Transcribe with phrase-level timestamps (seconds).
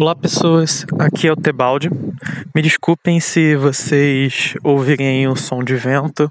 [0.00, 1.90] Olá pessoas, aqui é o Tebaldi.
[2.54, 6.30] Me desculpem se vocês ouvirem o som de vento.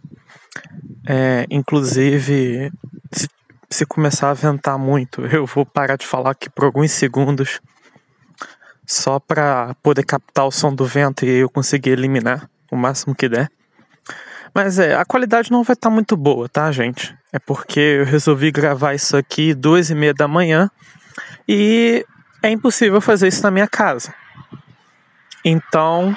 [1.05, 2.71] É, inclusive,
[3.11, 3.27] se,
[3.69, 7.59] se, começar a ventar muito, eu vou parar de falar aqui por alguns segundos,
[8.85, 13.27] só para poder captar o som do vento e eu conseguir eliminar o máximo que
[13.27, 13.51] der.
[14.55, 17.13] Mas é, a qualidade não vai estar tá muito boa, tá, gente?
[17.33, 20.71] É porque eu resolvi gravar isso aqui duas e meia da manhã
[21.45, 22.05] e
[22.41, 24.13] é impossível fazer isso na minha casa.
[25.43, 26.15] Então.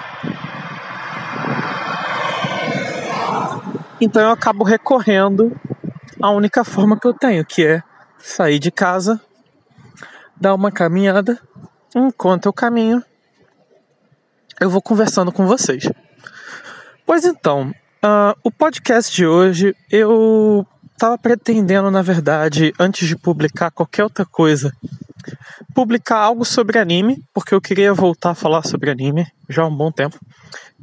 [4.00, 5.59] Então eu acabo recorrendo
[6.20, 7.82] à única forma que eu tenho, que é
[8.18, 9.20] sair de casa,
[10.36, 11.38] dar uma caminhada.
[11.95, 13.04] Enquanto eu caminho,
[14.60, 15.90] eu vou conversando com vocês.
[17.04, 20.66] Pois então, uh, o podcast de hoje eu
[21.00, 24.70] estava pretendendo, na verdade, antes de publicar qualquer outra coisa
[25.74, 29.74] publicar algo sobre anime, porque eu queria voltar a falar sobre anime já há um
[29.74, 30.18] bom tempo.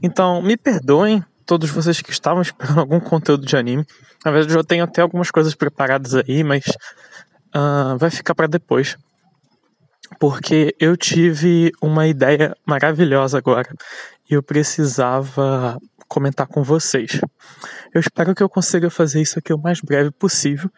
[0.01, 3.85] Então, me perdoem todos vocês que estavam esperando algum conteúdo de anime.
[4.25, 6.65] Na verdade, eu tenho até algumas coisas preparadas aí, mas
[7.55, 8.97] uh, vai ficar para depois.
[10.19, 13.69] Porque eu tive uma ideia maravilhosa agora
[14.29, 15.77] e eu precisava
[16.07, 17.19] comentar com vocês.
[17.93, 20.69] Eu espero que eu consiga fazer isso aqui o mais breve possível.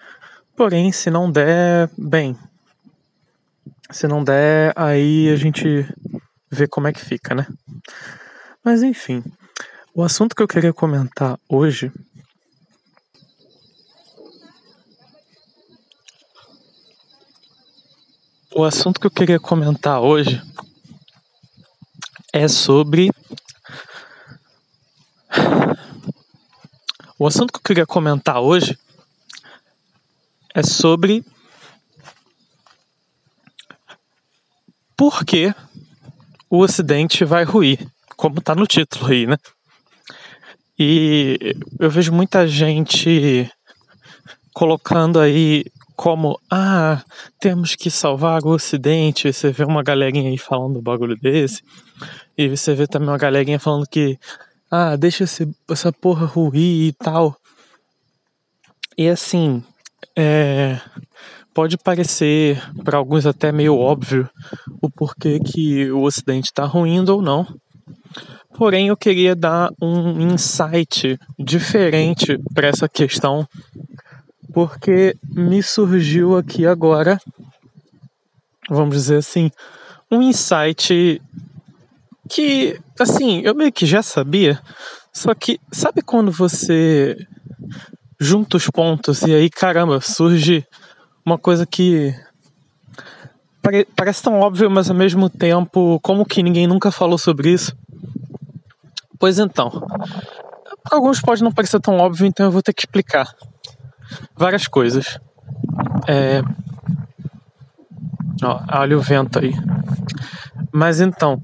[0.56, 2.38] Porém, se não der, bem,
[3.92, 5.88] se não der, aí a gente
[6.52, 7.48] vê como é que fica, né?
[8.64, 9.24] Mas enfim,
[9.94, 11.92] o assunto que eu queria comentar hoje
[18.60, 20.42] O assunto que eu queria comentar hoje
[22.34, 23.12] é sobre.
[27.18, 28.78] O assunto que eu queria comentar hoje
[30.54, 31.24] é sobre
[34.98, 35.54] porque
[36.50, 39.38] o Ocidente vai ruir, como está no título aí, né?
[40.78, 43.50] E eu vejo muita gente
[44.54, 47.04] colocando aí como, ah,
[47.40, 49.32] temos que salvar o Ocidente.
[49.32, 51.62] Você vê uma galerinha aí falando um bagulho desse,
[52.38, 54.18] e você vê também uma galerinha falando que,
[54.72, 57.36] ah, deixa esse, essa porra ruir e tal.
[58.98, 59.64] E assim,
[60.16, 60.80] é,
[61.54, 64.30] pode parecer para alguns até meio óbvio
[64.82, 67.48] o porquê que o Ocidente está ruindo ou não.
[68.58, 73.48] Porém, eu queria dar um insight diferente para essa questão,
[74.54, 77.20] porque me surgiu aqui agora,
[78.70, 79.50] vamos dizer assim,
[80.12, 81.22] um insight
[82.30, 84.62] que, assim, eu meio que já sabia,
[85.12, 87.18] só que sabe quando você
[88.20, 90.66] junta os pontos e aí, caramba, surge
[91.26, 92.14] uma coisa que
[93.62, 97.76] pare, parece tão óbvio, mas ao mesmo tempo, como que ninguém nunca falou sobre isso?
[99.18, 99.86] Pois então,
[100.92, 103.28] alguns pode não parecer tão óbvio, então eu vou ter que explicar
[104.36, 105.20] várias coisas.
[106.08, 106.42] É...
[108.44, 109.54] Ó, olha o vento aí.
[110.72, 111.44] Mas então,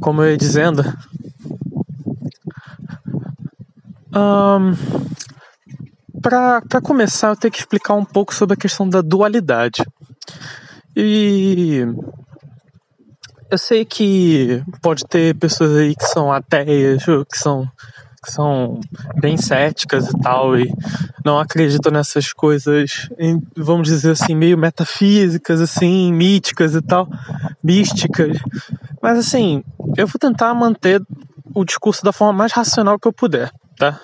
[0.00, 0.82] como eu ia dizendo,
[4.14, 4.72] um,
[6.20, 9.82] para começar, eu tenho que explicar um pouco sobre a questão da dualidade.
[10.94, 11.86] E
[13.50, 17.66] eu sei que pode ter pessoas aí que são ateias, que são,
[18.22, 18.78] que são
[19.20, 20.72] bem céticas e tal, e
[21.24, 23.08] não acreditam nessas coisas,
[23.56, 27.08] vamos dizer assim, meio metafísicas, assim, míticas e tal,
[27.62, 28.38] místicas.
[29.02, 29.64] Mas assim,
[29.96, 31.02] eu vou tentar manter
[31.54, 34.00] o discurso da forma mais racional que eu puder, tá?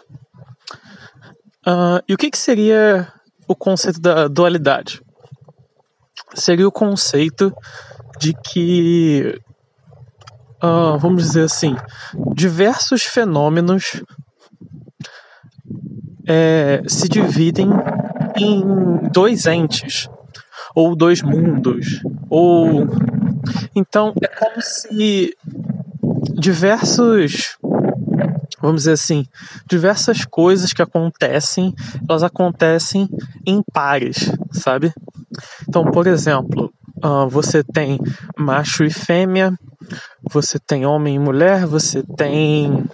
[1.66, 3.12] Uh, e o que, que seria
[3.46, 5.02] o conceito da dualidade?
[6.34, 7.54] Seria o conceito
[8.18, 9.40] de que,
[10.62, 11.76] uh, vamos dizer assim,
[12.34, 14.02] diversos fenômenos
[16.26, 17.68] é, se dividem
[18.36, 18.62] em
[19.10, 20.08] dois entes,
[20.74, 22.86] ou dois mundos, ou.
[23.74, 25.34] Então é como se
[26.34, 27.56] diversos
[28.60, 29.24] vamos dizer assim,
[29.68, 31.72] diversas coisas que acontecem,
[32.08, 33.08] elas acontecem
[33.46, 34.92] em pares, sabe?
[35.68, 36.72] Então, por exemplo,
[37.04, 37.98] uh, você tem
[38.36, 39.56] macho e fêmea,
[40.30, 42.84] você tem homem e mulher, você tem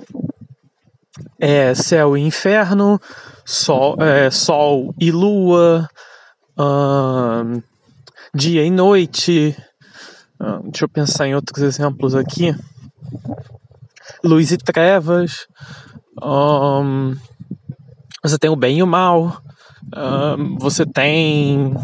[1.39, 3.01] é, céu e inferno,
[3.45, 5.89] sol, é, sol e lua,
[6.59, 7.63] uh,
[8.35, 9.57] dia e noite.
[10.41, 12.55] Uh, deixa eu pensar em outros exemplos aqui
[14.25, 15.47] luz e trevas.
[16.23, 17.15] Um,
[18.23, 19.43] você tem o bem e o mal.
[20.59, 21.75] Você tem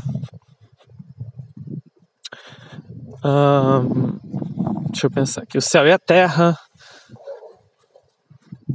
[4.90, 5.58] deixa eu pensar aqui.
[5.58, 6.58] O céu e a terra.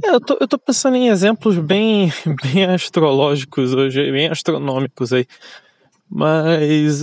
[0.04, 5.26] É, eu, tô, eu tô pensando em exemplos bem, bem astrológicos hoje, bem astronômicos aí.
[6.08, 7.02] Mas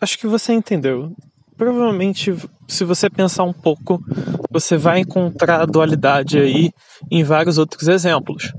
[0.00, 1.14] acho que você entendeu.
[1.56, 2.34] Provavelmente,
[2.68, 4.00] se você pensar um pouco,
[4.50, 6.70] você vai encontrar a dualidade aí
[7.10, 8.52] em vários outros exemplos.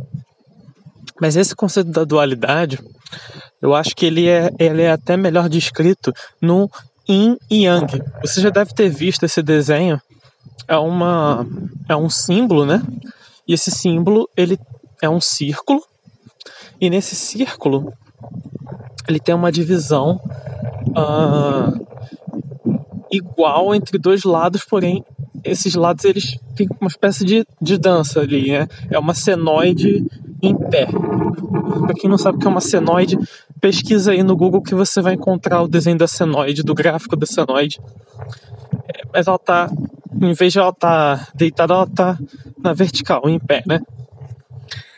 [1.21, 2.80] Mas esse conceito da dualidade,
[3.62, 6.69] eu acho que ele é, ele é até melhor descrito no
[7.09, 8.03] Yin e Yang.
[8.21, 10.00] Você já deve ter visto esse desenho.
[10.67, 11.45] É, uma,
[11.88, 12.83] é um símbolo, né?
[13.47, 14.59] E esse símbolo ele
[15.01, 15.81] é um círculo.
[16.79, 17.91] E nesse círculo
[19.07, 20.21] ele tem uma divisão
[20.89, 21.88] uh,
[23.11, 25.03] igual entre dois lados, porém
[25.44, 28.67] esses lados eles têm uma espécie de, de dança ali, né?
[28.89, 30.06] É uma senoide
[30.41, 30.88] em pé.
[31.85, 33.17] Para quem não sabe o que é uma senoide,
[33.59, 37.25] pesquisa aí no Google que você vai encontrar o desenho da senoide, do gráfico da
[37.25, 37.79] senoide.
[38.88, 39.69] É, mas ela tá,
[40.21, 42.17] em vez de ela tá deitada, ela tá
[42.57, 43.81] na vertical, em pé, né?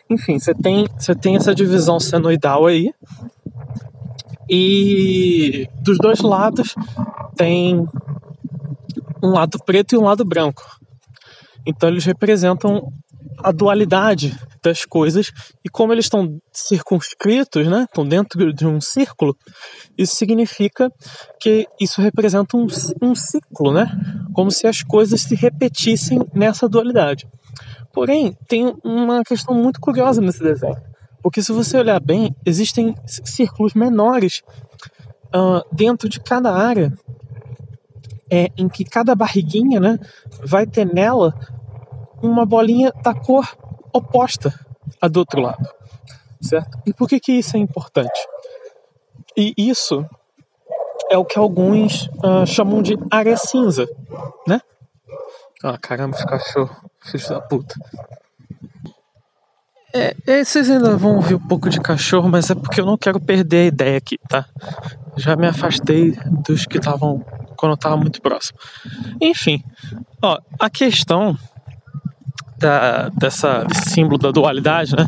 [0.09, 2.93] Enfim, você tem, você tem essa divisão senoidal aí.
[4.49, 6.75] E dos dois lados
[7.37, 7.87] tem
[9.23, 10.63] um lado preto e um lado branco.
[11.65, 12.91] Então eles representam
[13.37, 15.31] a dualidade das coisas
[15.65, 19.35] e como eles estão circunscritos, né, estão dentro de um círculo,
[19.97, 20.91] isso significa
[21.39, 22.67] que isso representa um,
[23.01, 23.87] um ciclo, né,
[24.33, 27.27] como se as coisas se repetissem nessa dualidade.
[27.93, 30.77] Porém, tem uma questão muito curiosa nesse desenho,
[31.21, 34.41] porque se você olhar bem, existem círculos menores
[35.35, 36.93] uh, dentro de cada área
[38.31, 39.99] é, em que cada barriguinha né,
[40.41, 41.35] vai ter nela
[42.21, 43.45] uma bolinha da cor
[43.93, 44.53] oposta
[45.01, 45.67] à do outro lado,
[46.41, 46.77] certo?
[46.85, 48.19] E por que, que isso é importante?
[49.35, 50.05] E isso
[51.09, 53.87] é o que alguns uh, chamam de área cinza,
[54.47, 54.61] né?
[55.63, 57.75] Ah, caramba, os cachorros, filhos da puta.
[59.93, 62.97] É, é, vocês ainda vão ouvir um pouco de cachorro, mas é porque eu não
[62.97, 64.45] quero perder a ideia aqui, tá?
[65.17, 67.23] Já me afastei dos que estavam
[67.57, 68.57] quando eu tava muito próximo.
[69.19, 69.61] Enfim,
[70.21, 71.37] ó, a questão
[72.61, 75.07] da, dessa, desse símbolo da dualidade, né?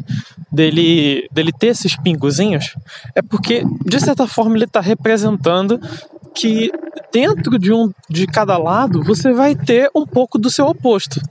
[0.52, 2.76] Dele, dele ter esses pingozinhos,
[3.16, 5.80] é porque, de certa forma, ele está representando
[6.34, 6.72] que
[7.12, 11.22] dentro de um de cada lado você vai ter um pouco do seu oposto.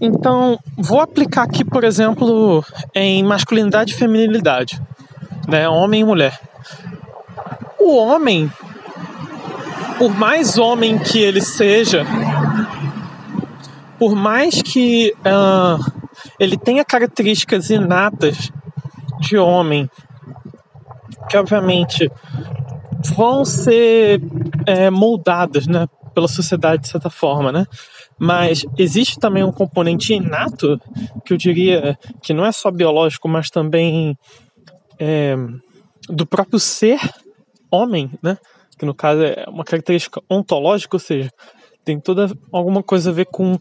[0.00, 2.64] Então, vou aplicar aqui, por exemplo,
[2.94, 4.80] em masculinidade e feminilidade,
[5.46, 5.68] né?
[5.68, 6.38] Homem e mulher.
[7.78, 8.50] O homem,
[9.98, 12.04] por mais homem que ele seja,
[13.98, 16.08] por mais que uh,
[16.38, 18.50] ele tenha características inatas
[19.20, 19.90] de homem,
[21.28, 22.10] que obviamente
[23.16, 24.20] vão ser
[24.66, 27.66] é, moldadas né, pela sociedade de certa forma, né?
[28.18, 30.80] Mas existe também um componente inato,
[31.24, 34.18] que eu diria que não é só biológico, mas também
[34.98, 35.36] é,
[36.08, 36.98] do próprio ser
[37.70, 38.36] homem, né?
[38.76, 41.30] Que no caso é uma característica ontológica, ou seja,
[41.84, 43.56] tem toda alguma coisa a ver com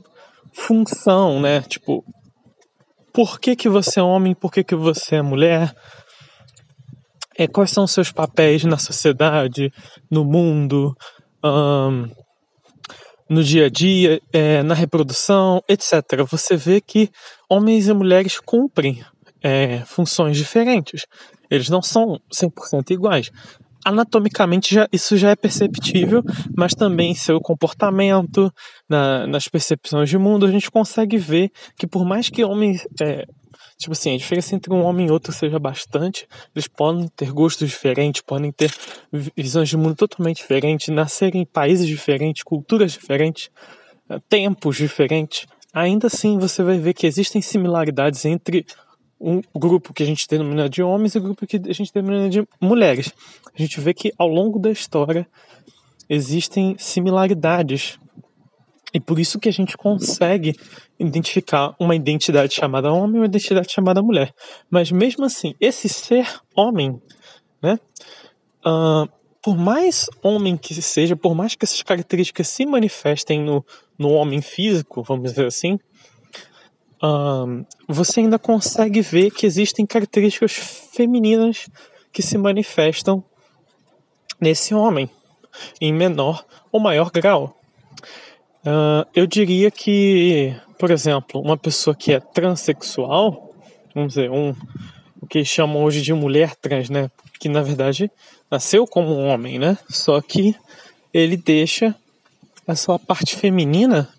[0.58, 1.62] função, né?
[1.62, 2.04] Tipo,
[3.14, 5.74] por que, que você é homem, por que, que você é mulher?
[7.38, 9.72] É, quais são os seus papéis na sociedade,
[10.10, 10.96] no mundo,
[11.44, 12.10] um,
[13.30, 16.26] no dia a dia, é, na reprodução, etc.
[16.28, 17.12] Você vê que
[17.48, 19.04] homens e mulheres cumprem
[19.44, 21.06] é, funções diferentes.
[21.50, 23.32] Eles não são 100% iguais
[23.88, 26.22] anatomicamente já, isso já é perceptível,
[26.56, 28.54] mas também seu comportamento,
[28.88, 32.86] na, nas percepções de mundo, a gente consegue ver que por mais que homens.
[33.02, 33.26] É,
[33.78, 37.70] tipo assim, a diferença entre um homem e outro seja bastante, eles podem ter gostos
[37.70, 38.74] diferentes, podem ter
[39.36, 43.50] visões de mundo totalmente diferentes, nascerem em países diferentes, culturas diferentes,
[44.10, 45.48] é, tempos diferentes.
[45.74, 48.66] Ainda assim, você vai ver que existem similaridades entre
[49.20, 51.92] um grupo que a gente denomina de homens e o um grupo que a gente
[51.94, 53.12] denomina de mulheres.
[53.54, 55.28] A gente vê que ao longo da história
[56.10, 58.00] existem similaridades
[58.94, 60.56] e por isso que a gente consegue
[60.98, 64.34] identificar uma identidade chamada homem e uma identidade chamada mulher.
[64.70, 67.00] Mas mesmo assim, esse ser homem,
[67.62, 67.78] né?
[68.66, 69.08] Uh,
[69.42, 73.64] por mais homem que seja, por mais que essas características se manifestem no,
[73.98, 75.78] no homem físico, vamos dizer assim,
[77.88, 80.54] você ainda consegue ver que existem características
[80.94, 81.68] femininas
[82.12, 83.24] que se manifestam
[84.40, 85.10] nesse homem,
[85.80, 87.56] em menor ou maior grau.
[88.66, 93.54] Uh, eu diria que, por exemplo, uma pessoa que é transexual,
[93.94, 94.54] vamos dizer, um,
[95.22, 97.10] o que chamam hoje de mulher trans, né?
[97.40, 98.12] Que na verdade
[98.50, 99.78] nasceu como um homem, né?
[99.90, 100.56] Só que
[101.14, 101.96] ele deixa
[102.68, 104.10] a sua parte feminina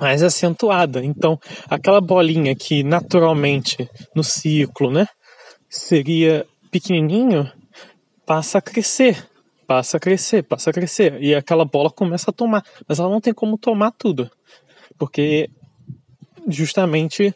[0.00, 1.04] mais acentuada.
[1.04, 1.38] Então,
[1.68, 5.06] aquela bolinha que naturalmente no ciclo, né,
[5.68, 7.50] seria pequenininho,
[8.24, 9.26] passa a crescer,
[9.66, 13.20] passa a crescer, passa a crescer e aquela bola começa a tomar, mas ela não
[13.20, 14.30] tem como tomar tudo,
[14.98, 15.48] porque
[16.48, 17.34] justamente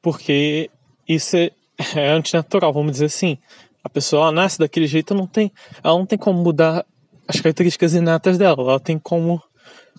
[0.00, 0.70] porque
[1.08, 1.50] isso é,
[1.96, 3.38] é antinatural, vamos dizer assim.
[3.82, 5.52] A pessoa nasce daquele jeito, não tem,
[5.82, 6.84] ela não tem como mudar
[7.26, 9.42] as características inatas dela, ela tem como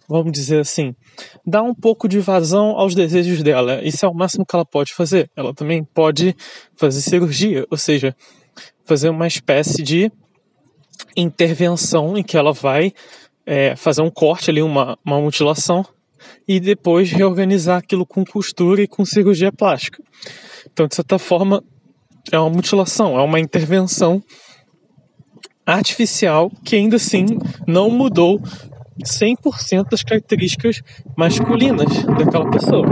[0.10, 0.96] vamos dizer assim,
[1.46, 3.80] dar um pouco de vazão aos desejos dela.
[3.84, 5.30] Isso é o máximo que ela pode fazer.
[5.36, 6.36] Ela também pode
[6.75, 8.16] fazer cirurgia, ou seja,
[8.84, 10.12] fazer uma espécie de
[11.16, 12.92] intervenção em que ela vai
[13.46, 15.86] é, fazer um corte ali, uma, uma mutilação,
[16.48, 20.04] e depois reorganizar aquilo com costura e com cirurgia plástica.
[20.72, 21.63] Então, de certa forma,
[22.32, 24.22] é uma mutilação, é uma intervenção
[25.66, 27.25] artificial que ainda assim
[27.68, 28.42] não mudou
[29.03, 30.82] 100% das características
[31.15, 32.88] masculinas daquela pessoa,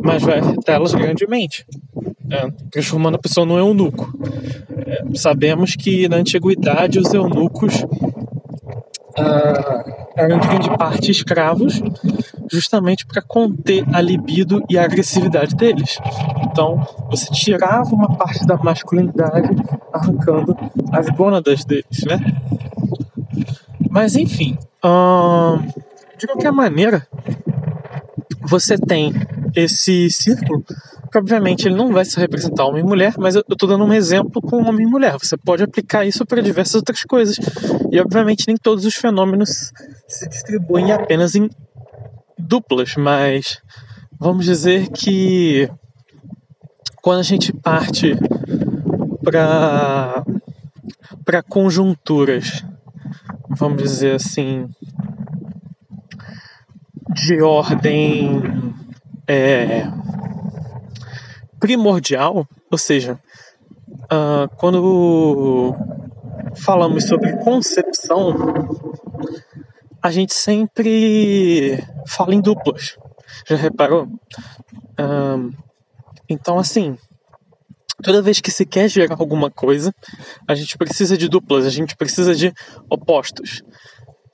[0.00, 1.66] mas vai afetá-las grandemente,
[2.30, 4.12] é, transformando a pessoa num eunuco.
[4.86, 7.84] É, sabemos que na antiguidade os eunucos
[9.16, 9.84] ah,
[10.16, 11.80] eram de grande parte escravos,
[12.50, 15.98] justamente para conter a libido e a agressividade deles.
[16.44, 19.50] Então, você tirava uma parte da masculinidade,
[19.92, 20.56] arrancando
[20.92, 22.18] as gônadas deles, né?
[23.90, 25.66] Mas enfim, hum,
[26.18, 27.06] de qualquer maneira,
[28.42, 29.12] você tem
[29.54, 30.64] esse círculo
[31.10, 33.92] que obviamente ele não vai se representar homem e mulher, mas eu estou dando um
[33.92, 35.16] exemplo com homem e mulher.
[35.16, 37.36] Você pode aplicar isso para diversas outras coisas.
[37.92, 39.72] E obviamente nem todos os fenômenos
[40.08, 41.48] se distribuem apenas em
[42.36, 43.62] duplas, mas
[44.18, 45.70] vamos dizer que
[47.00, 48.16] quando a gente parte
[49.22, 50.24] para
[51.24, 52.64] para conjunturas
[53.56, 54.68] vamos dizer assim,
[57.10, 58.42] de ordem
[59.26, 59.86] é,
[61.58, 63.18] primordial, ou seja,
[64.04, 65.74] uh, quando
[66.56, 68.34] falamos sobre concepção,
[70.02, 72.98] a gente sempre fala em duplas.
[73.46, 74.04] Já reparou?
[74.04, 75.50] Uh,
[76.28, 76.98] então, assim,
[78.04, 79.92] toda vez que se quer gerar alguma coisa,
[80.46, 82.52] a gente precisa de duplas, a gente precisa de
[82.88, 83.62] opostos.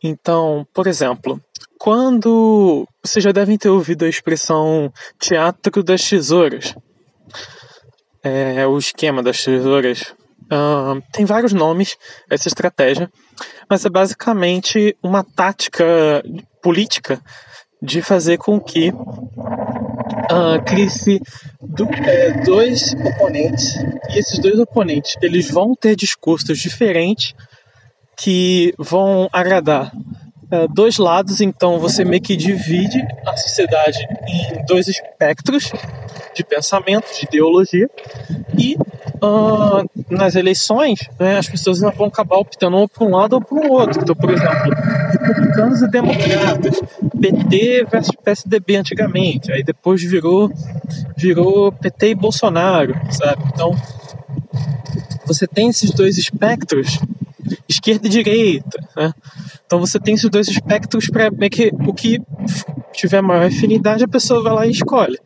[0.03, 1.41] Então, por exemplo,
[1.79, 6.75] quando vocês já devem ter ouvido a expressão teatro das tesouras,
[8.23, 10.15] é, o esquema das tesouras,
[10.53, 11.97] uh, tem vários nomes
[12.29, 13.11] essa estratégia,
[13.69, 16.23] mas é basicamente uma tática
[16.63, 17.21] política
[17.81, 18.93] de fazer com que
[20.11, 21.21] uh, crie-se
[21.61, 23.77] do, é, dois oponentes
[24.11, 27.35] e esses dois oponentes eles vão ter discursos diferentes
[28.17, 29.93] que vão agradar
[30.53, 35.73] uh, dois lados, então você meio que divide a sociedade em dois espectros
[36.35, 37.89] de pensamento, de ideologia
[38.57, 38.77] e
[39.23, 43.59] uh, nas eleições, né, as pessoas vão acabar optando ou por um lado ou por
[43.59, 44.01] um outro.
[44.03, 44.71] Então, por exemplo,
[45.13, 46.81] republicanos e democratas,
[47.21, 50.51] PT versus PSDB antigamente, aí depois virou,
[51.17, 53.43] virou PT e Bolsonaro, sabe?
[53.53, 53.75] Então,
[55.27, 56.99] você tem esses dois espectros,
[57.69, 59.13] esquerda e direita, né?
[59.71, 62.21] Então você tem esses dois espectros para que o que
[62.93, 65.17] tiver maior afinidade a pessoa vai lá e escolhe.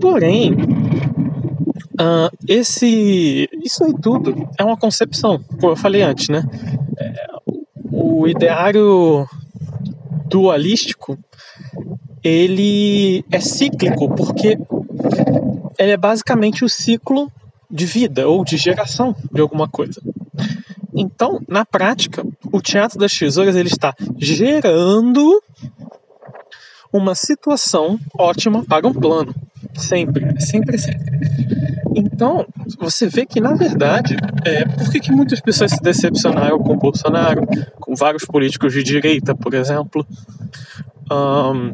[0.00, 0.56] Porém,
[2.00, 6.42] Uh, esse, isso aí tudo é uma concepção, como eu falei antes, né?
[6.96, 7.26] É,
[7.92, 9.28] o ideário
[10.26, 11.18] dualístico
[12.24, 14.58] ele é cíclico porque
[15.78, 17.30] ele é basicamente o ciclo
[17.70, 20.00] de vida ou de geração de alguma coisa.
[20.94, 25.42] Então, na prática, o teatro das tesouras ele está gerando
[26.92, 29.34] uma situação ótima para um plano.
[29.74, 31.20] Sempre, sempre, sempre.
[31.94, 32.44] Então,
[32.78, 37.46] você vê que, na verdade, é, por que, que muitas pessoas se decepcionaram com Bolsonaro,
[37.78, 40.06] com vários políticos de direita, por exemplo,
[41.10, 41.72] um,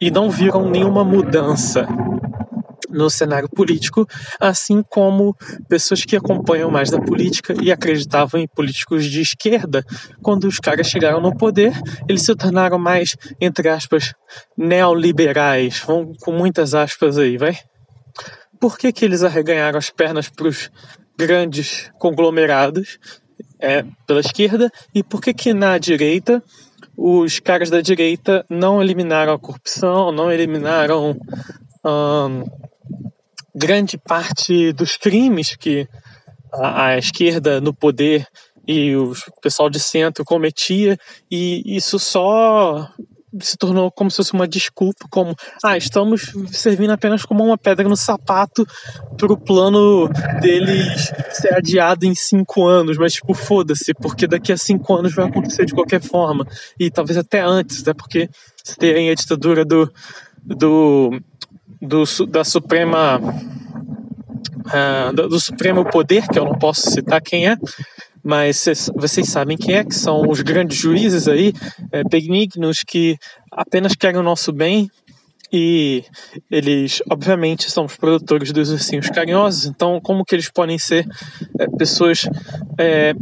[0.00, 1.86] e não viram nenhuma mudança
[2.94, 4.06] no cenário político,
[4.40, 5.36] assim como
[5.68, 9.84] pessoas que acompanham mais da política e acreditavam em políticos de esquerda,
[10.22, 11.72] quando os caras chegaram no poder,
[12.08, 14.14] eles se tornaram mais, entre aspas,
[14.56, 17.58] neoliberais, vão com muitas aspas aí, vai?
[18.64, 20.70] por que, que eles arreganharam as pernas para os
[21.18, 22.98] grandes conglomerados
[23.60, 24.70] é, pela esquerda?
[24.94, 26.42] E por que, que na direita
[26.96, 31.14] os caras da direita não eliminaram a corrupção, não eliminaram
[33.54, 35.88] grande parte dos crimes que
[36.52, 38.26] a, a esquerda no poder
[38.66, 39.12] e o
[39.42, 40.98] pessoal de centro cometia,
[41.30, 42.88] e isso só
[43.40, 47.88] se tornou como se fosse uma desculpa, como ah, estamos servindo apenas como uma pedra
[47.88, 48.64] no sapato
[49.16, 50.08] para o plano
[50.40, 55.26] deles ser adiado em cinco anos, mas tipo, foda-se, porque daqui a cinco anos vai
[55.26, 56.46] acontecer de qualquer forma,
[56.78, 58.28] e talvez até antes, até porque
[58.62, 59.92] se tem a ditadura do,
[60.44, 61.20] do,
[61.86, 63.20] do da Suprema
[64.66, 67.56] uh, do, do Supremo Poder, que eu não posso citar quem é,
[68.22, 71.52] mas cês, vocês sabem quem é, que são os grandes juízes aí,
[71.92, 73.18] é, benignos, que
[73.52, 74.90] apenas querem o nosso bem
[75.56, 76.02] e
[76.50, 81.06] eles, obviamente, são os produtores dos ursinhos carinhosos, então como que eles podem ser
[81.60, 82.26] é, pessoas
[82.76, 83.14] é,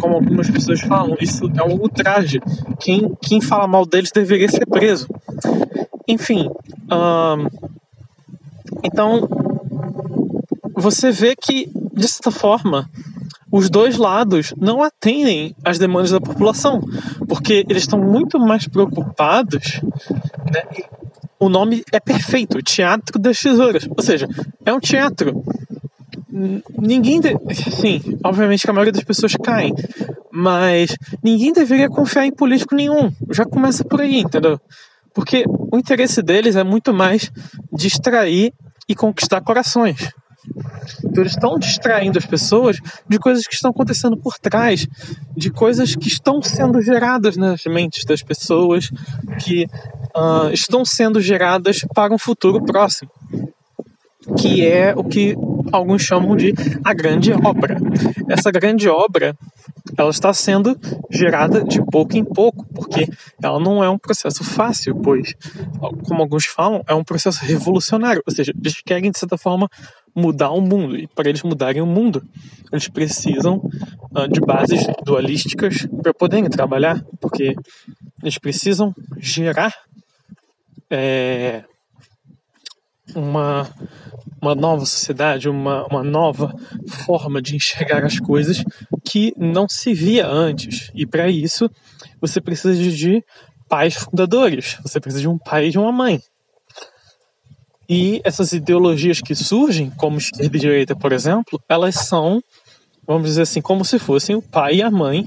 [0.00, 2.38] como algumas pessoas falam, isso é um ultraje.
[2.78, 5.08] Quem, quem fala mal deles deveria ser preso.
[6.06, 6.48] Enfim,
[8.82, 9.28] então
[10.74, 12.88] você vê que, de certa forma,
[13.50, 16.80] os dois lados não atendem às demandas da população,
[17.28, 19.80] porque eles estão muito mais preocupados.
[20.52, 20.84] Né?
[21.38, 24.28] O nome é perfeito, Teatro das Tesouras, ou seja,
[24.64, 25.42] é um teatro.
[26.78, 27.34] Ninguém, de...
[27.70, 29.74] sim, obviamente que a maioria das pessoas caem,
[30.30, 33.10] mas ninguém deveria confiar em político nenhum.
[33.30, 34.60] Já começa por aí, entendeu?
[35.16, 37.32] Porque o interesse deles é muito mais
[37.72, 38.52] distrair
[38.86, 40.12] e conquistar corações.
[41.02, 44.86] Então eles estão distraindo as pessoas de coisas que estão acontecendo por trás,
[45.34, 48.90] de coisas que estão sendo geradas nas mentes das pessoas,
[49.40, 49.64] que
[50.14, 53.10] uh, estão sendo geradas para um futuro próximo,
[54.36, 55.34] que é o que
[55.72, 56.52] alguns chamam de
[56.84, 57.78] a grande obra.
[58.28, 59.34] Essa grande obra
[59.96, 60.78] ela está sendo
[61.10, 63.08] gerada de pouco em pouco, porque
[63.42, 65.34] ela não é um processo fácil, pois,
[66.06, 69.68] como alguns falam, é um processo revolucionário, ou seja, eles querem, de certa forma,
[70.14, 70.96] mudar o mundo.
[70.96, 72.22] E para eles mudarem o mundo,
[72.72, 73.62] eles precisam
[74.30, 77.54] de bases dualísticas para poderem trabalhar, porque
[78.22, 79.74] eles precisam gerar
[80.90, 81.64] é,
[83.14, 83.68] uma,
[84.40, 86.54] uma nova sociedade, uma, uma nova
[87.04, 88.64] forma de enxergar as coisas
[89.04, 90.90] que não se via antes.
[90.94, 91.70] E para isso,
[92.20, 93.22] você precisa de
[93.68, 96.20] pais fundadores, você precisa de um pai e de uma mãe.
[97.88, 102.42] E essas ideologias que surgem, como esquerda e direita, por exemplo, elas são,
[103.06, 105.24] vamos dizer assim, como se fossem o pai e a mãe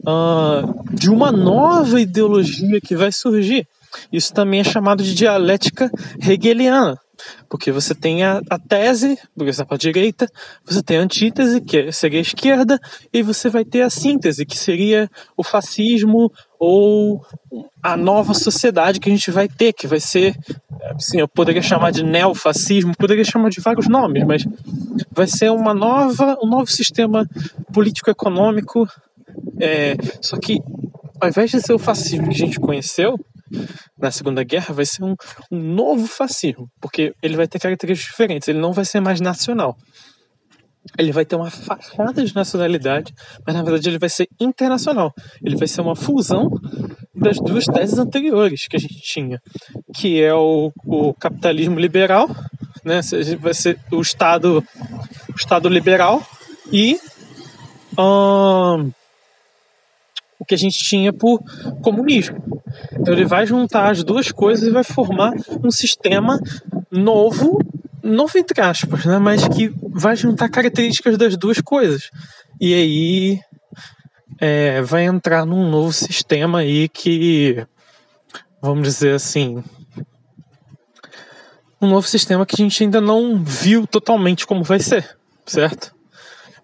[0.00, 3.66] uh, de uma nova ideologia que vai surgir.
[4.12, 6.98] Isso também é chamado de dialética hegeliana,
[7.48, 10.28] porque você tem a, a tese, por exemplo, a direita,
[10.64, 12.78] você tem a antítese, que seria a esquerda,
[13.12, 17.24] e você vai ter a síntese, que seria o fascismo ou
[17.82, 20.36] a nova sociedade que a gente vai ter, que vai ser,
[20.94, 24.46] assim, eu poderia chamar de neofascismo, poderia chamar de vários nomes, mas
[25.10, 27.28] vai ser uma nova, um novo sistema
[27.72, 28.86] político-econômico,
[29.60, 30.60] é, só que
[31.20, 33.18] ao invés de ser o fascismo que a gente conheceu,
[33.98, 35.14] na Segunda Guerra vai ser um,
[35.50, 39.76] um novo fascismo, porque ele vai ter características diferentes, ele não vai ser mais nacional.
[40.96, 43.12] Ele vai ter uma fachada de nacionalidade,
[43.46, 45.12] mas na verdade ele vai ser internacional.
[45.44, 46.48] Ele vai ser uma fusão
[47.14, 49.38] das duas teses anteriores que a gente tinha,
[49.94, 52.28] que é o, o capitalismo liberal,
[52.84, 53.00] né?
[53.38, 54.64] Vai ser o Estado,
[55.28, 56.26] o Estado liberal
[56.72, 56.98] e
[57.98, 58.90] hum,
[60.38, 61.42] o que a gente tinha por
[61.82, 62.62] comunismo.
[62.92, 66.40] Então ele vai juntar as duas coisas e vai formar um sistema
[66.90, 67.58] novo,
[68.02, 69.18] novo entre aspas, né?
[69.18, 72.10] mas que vai juntar características das duas coisas.
[72.60, 73.40] E aí
[74.40, 77.66] é, vai entrar num novo sistema aí que,
[78.62, 79.62] vamos dizer assim,
[81.80, 85.94] um novo sistema que a gente ainda não viu totalmente como vai ser, certo?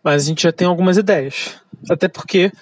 [0.03, 1.55] Mas a gente já tem algumas ideias.
[1.89, 2.53] Até porque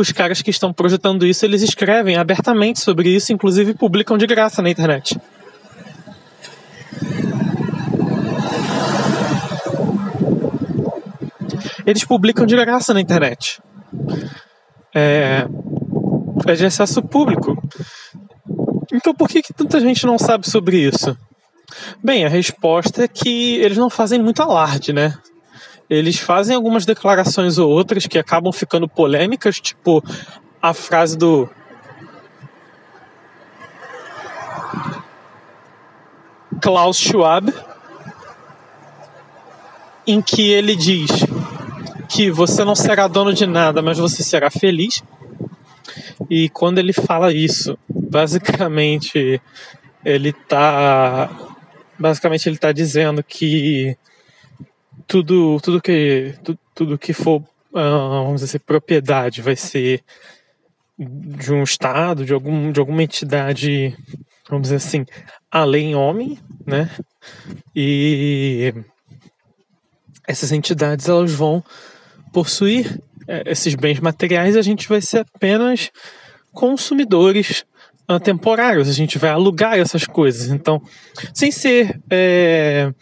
[0.00, 4.62] os caras que estão projetando isso, eles escrevem abertamente sobre isso, inclusive publicam de graça
[4.62, 5.18] na internet.
[11.86, 13.60] Eles publicam de graça na internet.
[14.94, 15.46] É,
[16.46, 17.60] é de acesso público.
[18.92, 21.16] Então por que, que tanta gente não sabe sobre isso?
[22.02, 25.16] Bem, a resposta é que eles não fazem muito alarde, né?
[25.90, 30.02] Eles fazem algumas declarações ou outras que acabam ficando polêmicas, tipo
[30.62, 31.50] a frase do
[36.62, 37.52] Klaus Schwab,
[40.06, 41.10] em que ele diz
[42.08, 45.02] que você não será dono de nada, mas você será feliz.
[46.28, 49.42] E quando ele fala isso, basicamente
[50.04, 51.28] ele está
[51.98, 53.96] basicamente ele está dizendo que
[55.06, 60.02] tudo, tudo que tudo, tudo que for uh, vamos dizer, propriedade vai ser
[60.98, 63.96] de um estado, de, algum, de alguma entidade,
[64.48, 65.06] vamos dizer assim,
[65.50, 66.90] além homem, né?
[67.74, 68.74] E
[70.28, 71.64] essas entidades elas vão
[72.32, 75.90] possuir é, esses bens materiais, a gente vai ser apenas
[76.52, 77.64] consumidores
[78.18, 80.48] temporários, a gente vai alugar essas coisas.
[80.48, 80.82] Então,
[81.32, 82.92] sem ser, é,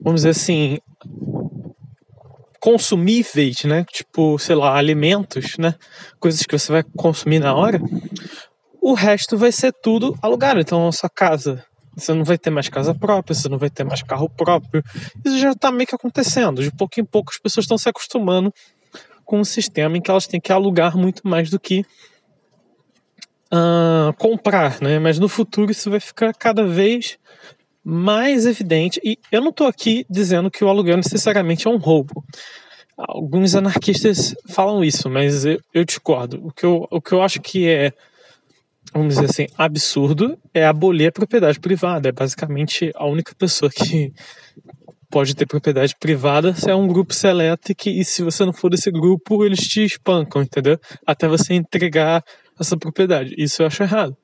[0.00, 0.78] vamos dizer assim,
[2.60, 3.84] consumíveis, né?
[3.90, 5.74] Tipo, sei lá, alimentos, né?
[6.18, 7.80] Coisas que você vai consumir na hora.
[8.80, 10.60] O resto vai ser tudo alugado.
[10.60, 11.64] Então, a sua casa,
[11.96, 14.82] você não vai ter mais casa própria, você não vai ter mais carro próprio.
[15.24, 16.62] Isso já está meio que acontecendo.
[16.62, 18.52] De pouco em pouco as pessoas estão se acostumando
[19.24, 21.84] com um sistema em que elas têm que alugar muito mais do que
[23.52, 24.98] uh, comprar, né?
[24.98, 27.18] Mas no futuro isso vai ficar cada vez
[27.90, 29.00] mais evidente.
[29.02, 32.22] E eu não estou aqui dizendo que o aluguel necessariamente é um roubo.
[32.98, 36.38] Alguns anarquistas falam isso, mas eu, eu discordo.
[36.46, 37.94] O que eu, o que eu acho que é,
[38.92, 42.10] vamos dizer assim, absurdo é abolir a propriedade privada.
[42.10, 44.12] É basicamente a única pessoa que
[45.08, 48.52] pode ter propriedade privada se é um grupo seleto e que e se você não
[48.52, 50.78] for desse grupo, eles te espancam, entendeu?
[51.06, 52.22] Até você entregar
[52.60, 53.34] essa propriedade.
[53.38, 54.14] Isso eu acho errado.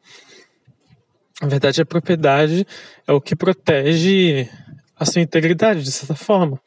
[1.45, 2.67] Na verdade, a propriedade
[3.07, 4.49] é o que protege
[4.99, 6.59] a sua integridade, de certa forma.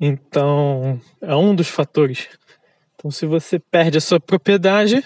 [0.00, 2.26] Então, é um dos fatores.
[2.96, 5.04] Então, se você perde a sua propriedade,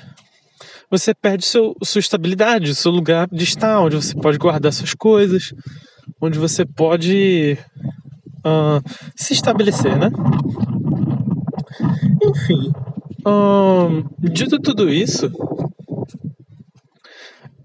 [0.91, 5.53] você perde seu, sua estabilidade, seu lugar de estar, onde você pode guardar suas coisas,
[6.19, 7.59] onde você pode
[8.39, 8.83] uh,
[9.15, 10.11] se estabelecer, né?
[12.25, 12.73] Enfim,
[13.27, 15.31] uh, dito tudo isso,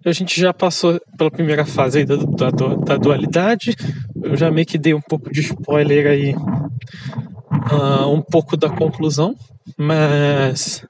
[0.06, 3.76] a gente já passou pela primeira fase aí da, da, da, dualidade.
[4.22, 9.36] Eu já meio que dei um pouco de spoiler aí, uh, um pouco da conclusão,
[9.78, 10.86] mas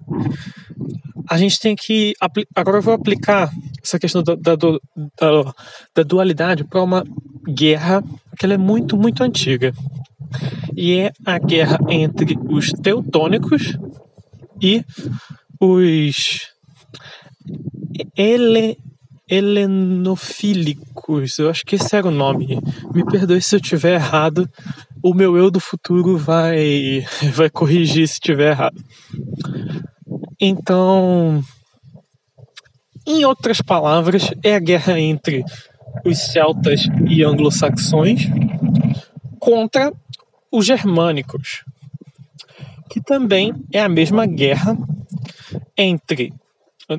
[1.29, 2.13] a gente tem que.
[2.53, 3.49] Agora eu vou aplicar
[3.81, 5.53] essa questão da, da, da,
[5.95, 7.03] da dualidade para uma
[7.47, 8.03] guerra
[8.37, 9.73] que é muito, muito antiga.
[10.75, 13.77] E é a guerra entre os teutônicos
[14.61, 14.83] e
[15.59, 16.53] os
[18.15, 18.77] ele,
[19.29, 21.39] helenofílicos.
[21.39, 22.59] Eu acho que esse era o nome.
[22.93, 24.49] Me perdoe se eu tiver errado.
[25.03, 28.81] O meu eu do futuro vai vai corrigir se tiver errado.
[30.39, 31.43] Então,
[33.07, 35.43] em outras palavras, é a guerra entre
[36.03, 38.27] os celtas e anglo-saxões
[39.39, 39.93] contra
[40.51, 41.63] os germânicos,
[42.89, 44.77] que também é a mesma guerra
[45.77, 46.33] entre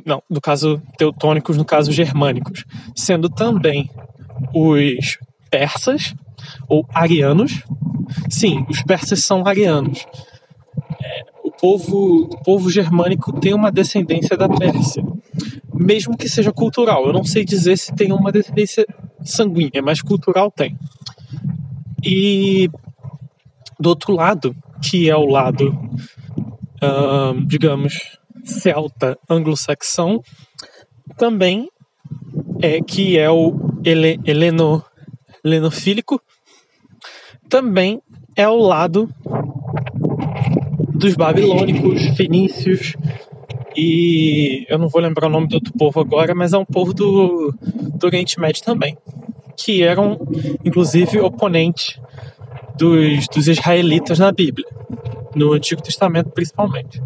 [0.04, 3.90] não, no caso teutônicos, no caso germânicos, sendo também
[4.54, 5.18] os
[5.50, 6.14] persas
[6.68, 7.62] ou arianos.
[8.28, 10.06] Sim, os persas são arianos.
[11.02, 15.04] É, o povo, o povo germânico tem uma descendência da Pérsia,
[15.74, 17.06] mesmo que seja cultural.
[17.06, 18.86] Eu não sei dizer se tem uma descendência
[19.22, 20.76] sanguínea, mas cultural tem.
[22.04, 22.68] E
[23.78, 25.76] do outro lado, que é o lado,
[27.46, 30.22] digamos, celta anglo-saxão
[31.18, 31.68] também
[32.62, 33.54] é que é o
[33.84, 34.82] ele, heleno,
[35.44, 36.20] helenofílico
[37.48, 38.00] também
[38.36, 39.08] é o lado
[40.94, 42.94] dos babilônicos, fenícios
[43.76, 46.94] e eu não vou lembrar o nome do outro povo agora, mas é um povo
[46.94, 48.96] do, do Oriente Médio também,
[49.56, 50.18] que eram
[50.64, 52.00] inclusive oponentes
[52.76, 54.66] dos, dos israelitas na Bíblia,
[55.34, 57.02] no Antigo Testamento principalmente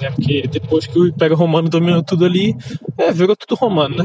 [0.00, 0.10] né?
[0.10, 2.54] Porque depois que o Império Romano dominou tudo ali,
[2.98, 4.04] é, virou tudo romano, né?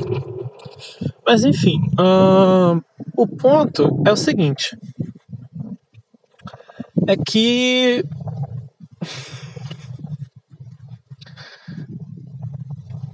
[1.26, 2.82] Mas enfim, uh,
[3.16, 4.78] o ponto é o seguinte:
[7.08, 8.04] é que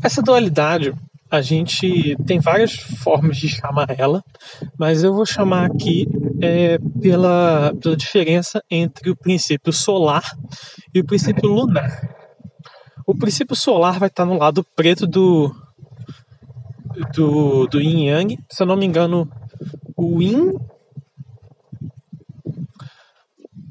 [0.03, 0.93] essa dualidade
[1.29, 4.23] a gente tem várias formas de chamar ela,
[4.77, 6.07] mas eu vou chamar aqui
[6.41, 10.23] é, pela, pela diferença entre o princípio solar
[10.93, 12.24] e o princípio lunar.
[13.05, 15.55] O princípio solar vai estar no lado preto do
[17.13, 18.39] do, do yin yang.
[18.49, 19.29] Se eu não me engano,
[19.95, 20.53] o yin.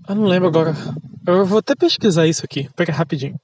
[0.09, 0.75] Eu não lembro agora.
[1.27, 2.69] Eu vou até pesquisar isso aqui.
[2.77, 3.39] Pega rapidinho.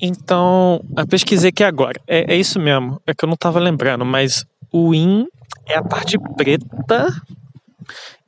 [0.00, 2.00] Então, eu pesquisei aqui agora.
[2.06, 3.00] É, é isso mesmo.
[3.06, 5.26] É que eu não estava lembrando, mas o yin
[5.66, 7.12] é a parte preta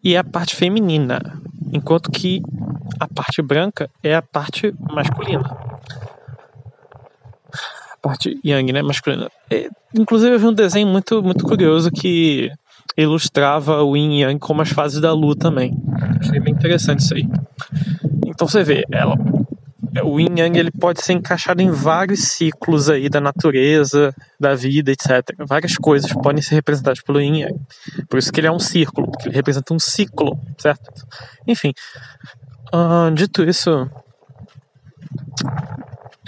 [0.02, 1.40] e é a parte feminina,
[1.72, 2.42] enquanto que
[2.98, 5.68] a parte branca é a parte masculina
[8.00, 9.28] parte yang, né, masculina.
[9.94, 12.50] Inclusive eu vi um desenho muito, muito curioso que
[12.96, 15.76] ilustrava o yin yang como as fases da lua também.
[16.20, 17.28] Achei bem interessante isso aí.
[18.26, 19.16] Então você vê, ela
[20.04, 24.90] o yin yang ele pode ser encaixado em vários ciclos aí da natureza, da vida,
[24.90, 25.34] etc.
[25.38, 27.60] Várias coisas podem ser representadas pelo yin yang.
[28.08, 30.90] Por isso que ele é um círculo, porque ele representa um ciclo, certo?
[31.46, 31.72] Enfim,
[32.72, 33.90] uh, dito isso,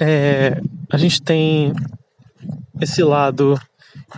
[0.00, 1.72] é, a gente tem
[2.80, 3.60] esse lado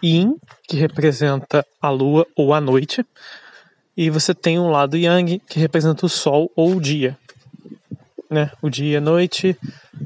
[0.02, 0.36] yin,
[0.68, 3.04] que representa a lua ou a noite,
[3.96, 7.18] e você tem um lado yang, que representa o sol ou o dia
[8.32, 8.50] né?
[8.62, 9.56] O dia e a noite,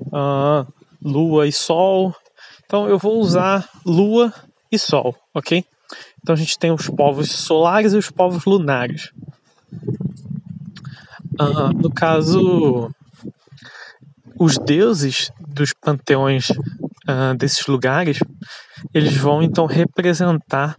[0.09, 0.67] uh,
[1.03, 2.15] lua e sol.
[2.65, 4.33] Então eu vou usar lua
[4.71, 5.65] e sol, ok?
[6.21, 9.12] Então a gente tem os povos solares e os povos lunares.
[11.41, 12.91] Uh, no caso,
[14.39, 18.19] os deuses dos panteões uh, desses lugares,
[18.93, 20.77] eles vão então representar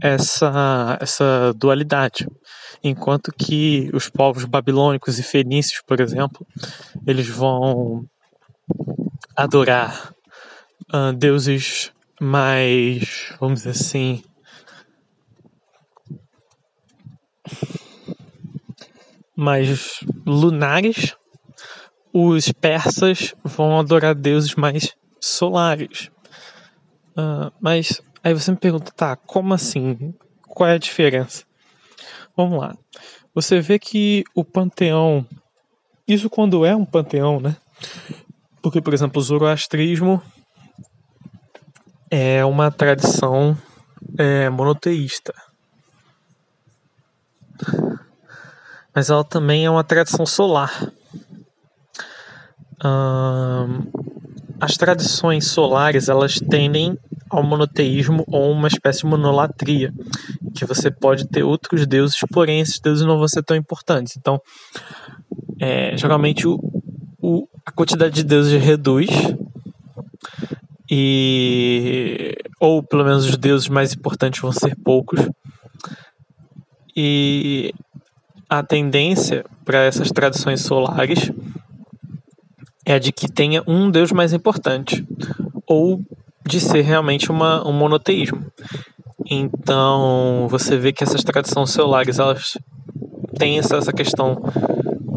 [0.00, 2.26] essa, essa dualidade
[2.82, 6.46] enquanto que os povos babilônicos e fenícios, por exemplo,
[7.06, 8.04] eles vão
[9.36, 10.12] adorar
[10.92, 14.22] uh, deuses mais, vamos dizer assim,
[19.36, 21.16] mais lunares.
[22.12, 26.10] Os persas vão adorar deuses mais solares.
[27.16, 30.14] Uh, mas aí você me pergunta, tá, como assim?
[30.46, 31.44] Qual é a diferença?
[32.42, 32.76] Vamos lá.
[33.32, 35.24] Você vê que o panteão.
[36.08, 37.56] Isso quando é um panteão, né?
[38.60, 40.20] Porque, por exemplo, o zoroastrismo
[42.10, 43.56] é uma tradição
[44.18, 45.32] é, monoteísta.
[48.92, 50.92] Mas ela também é uma tradição solar.
[54.62, 56.96] As tradições solares elas tendem
[57.28, 59.92] ao monoteísmo ou uma espécie de monolatria,
[60.54, 64.16] que você pode ter outros deuses, porém esses deuses não vão ser tão importantes.
[64.16, 64.40] Então,
[65.60, 66.60] é, geralmente o,
[67.20, 69.08] o, a quantidade de deuses reduz
[70.88, 75.28] e ou pelo menos os deuses mais importantes vão ser poucos
[76.96, 77.74] e
[78.48, 81.32] a tendência para essas tradições solares
[82.84, 85.06] é a de que tenha um deus mais importante
[85.66, 86.00] ou
[86.46, 88.44] de ser realmente uma, um monoteísmo.
[89.30, 92.58] Então, você vê que essas tradições celulares, elas
[93.38, 94.42] têm essa, essa questão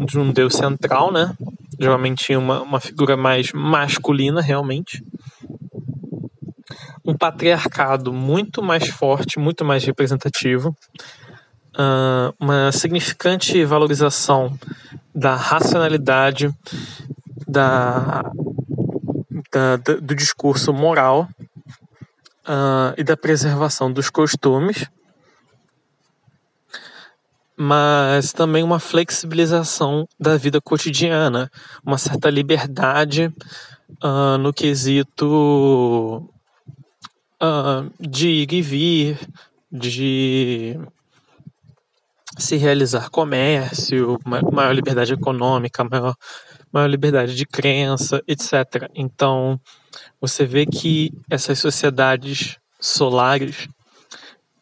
[0.06, 1.34] de um deus central, né?
[1.78, 5.04] Geralmente uma, uma figura mais masculina, realmente.
[7.04, 10.74] Um patriarcado muito mais forte, muito mais representativo.
[11.74, 14.58] Uh, uma significante valorização
[15.14, 16.50] da racionalidade,
[17.46, 18.22] da
[19.50, 21.28] da, do discurso moral
[22.46, 24.86] uh, e da preservação dos costumes,
[27.56, 31.50] mas também uma flexibilização da vida cotidiana,
[31.84, 33.32] uma certa liberdade
[34.02, 36.28] uh, no quesito
[37.42, 39.18] uh, de ir e vir,
[39.72, 40.78] de
[42.38, 46.14] se realizar comércio, maior liberdade econômica, maior
[46.76, 48.90] maior liberdade de crença, etc.
[48.94, 49.58] Então,
[50.20, 53.66] você vê que essas sociedades solares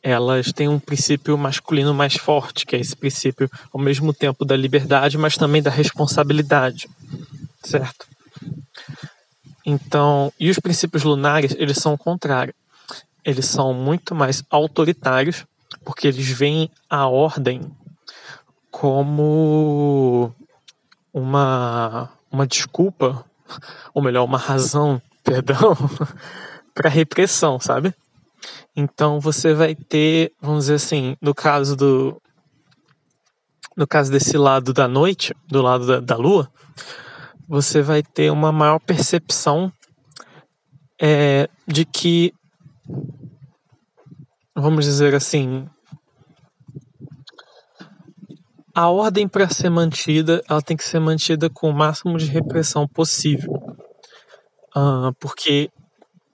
[0.00, 4.54] elas têm um princípio masculino mais forte, que é esse princípio ao mesmo tempo da
[4.54, 6.86] liberdade, mas também da responsabilidade,
[7.64, 8.06] certo?
[9.64, 12.54] Então, e os princípios lunares, eles são o contrário.
[13.24, 15.46] Eles são muito mais autoritários,
[15.82, 17.62] porque eles veem a ordem
[18.70, 20.34] como
[21.14, 23.24] uma, uma desculpa,
[23.94, 25.76] ou melhor, uma razão, perdão,
[26.74, 27.94] para repressão, sabe?
[28.74, 32.20] Então você vai ter, vamos dizer assim, no caso do
[33.76, 36.48] no caso desse lado da noite, do lado da, da lua,
[37.48, 39.72] você vai ter uma maior percepção
[41.00, 42.32] é, de que,
[44.54, 45.68] vamos dizer assim,
[48.74, 52.88] a ordem para ser mantida, ela tem que ser mantida com o máximo de repressão
[52.88, 53.52] possível.
[54.76, 55.70] Uh, porque,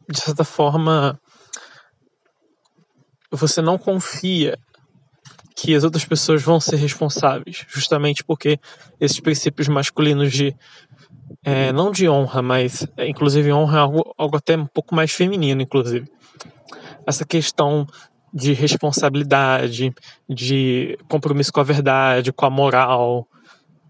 [0.08, 1.20] de certa forma,
[3.30, 4.58] você não confia
[5.54, 8.58] que as outras pessoas vão ser responsáveis, justamente porque
[8.98, 10.56] esses princípios masculinos de
[11.44, 15.12] é, não de honra, mas é, inclusive honra é algo, algo até um pouco mais
[15.12, 16.10] feminino, inclusive.
[17.06, 17.86] Essa questão
[18.32, 19.92] de responsabilidade,
[20.28, 23.26] de compromisso com a verdade, com a moral,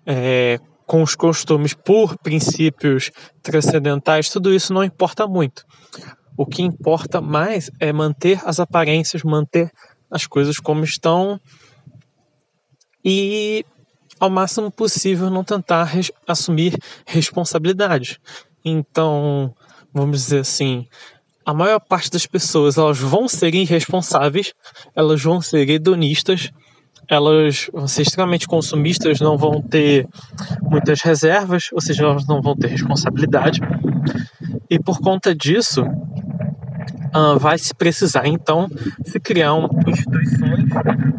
[0.07, 3.11] é, com os costumes por princípios
[3.43, 5.65] transcendentais, tudo isso não importa muito.
[6.37, 9.71] O que importa mais é manter as aparências, manter
[10.11, 11.39] as coisas como estão
[13.05, 13.65] e
[14.19, 16.77] ao máximo possível, não tentar res assumir
[17.07, 18.21] responsabilidade.
[18.65, 19.55] Então,
[19.95, 20.87] vamos dizer assim,
[21.51, 24.55] a maior parte das pessoas elas vão ser irresponsáveis,
[24.95, 26.53] elas vão ser hedonistas,
[27.09, 30.07] elas vão ser extremamente consumistas, não vão ter
[30.63, 33.61] muitas reservas, ou seja, elas não vão ter responsabilidade.
[34.71, 35.83] E por conta disso,
[37.15, 38.69] uh, vai se precisar então
[39.05, 40.65] se criar um, instituições,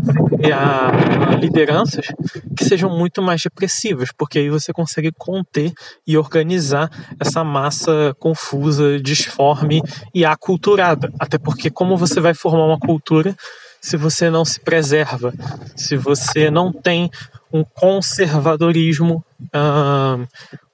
[0.03, 2.07] se criar uh, lideranças
[2.55, 5.71] que sejam muito mais repressivas, porque aí você consegue conter
[6.05, 9.81] e organizar essa massa confusa, disforme
[10.13, 11.11] e aculturada.
[11.19, 13.35] Até porque como você vai formar uma cultura
[13.81, 15.33] se você não se preserva,
[15.75, 17.09] se você não tem
[17.51, 20.27] um conservadorismo uh,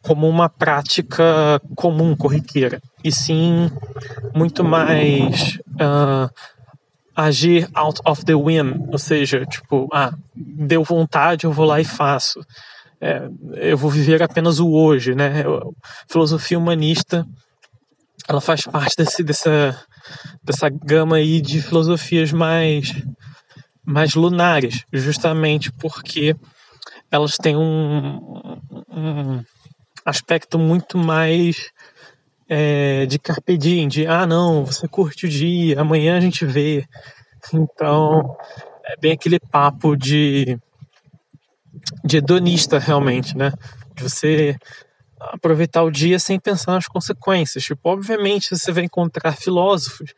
[0.08, 3.70] como uma prática comum, corriqueira, e sim
[4.34, 6.34] muito mais uh,
[7.14, 11.84] agir out of the whim, ou seja, tipo, ah, deu vontade, eu vou lá e
[11.84, 12.40] faço.
[13.02, 15.44] É, eu vou viver apenas o hoje, né?
[16.10, 17.28] filosofia humanista,
[18.30, 19.78] ela faz parte desse, dessa,
[20.42, 22.94] dessa gama aí de filosofias mais,
[23.86, 26.34] mais lunares, justamente porque
[27.12, 28.58] elas têm um,
[28.90, 29.44] um
[30.08, 31.70] aspecto muito mais
[32.48, 36.86] é, de carpe diem, de ah não, você curte o dia, amanhã a gente vê.
[37.54, 38.38] Então,
[38.86, 40.58] é bem aquele papo de,
[42.06, 43.52] de hedonista realmente, né?
[43.94, 44.56] De você
[45.20, 47.66] aproveitar o dia sem pensar nas consequências.
[47.66, 50.14] Tipo, obviamente você vai encontrar filósofos,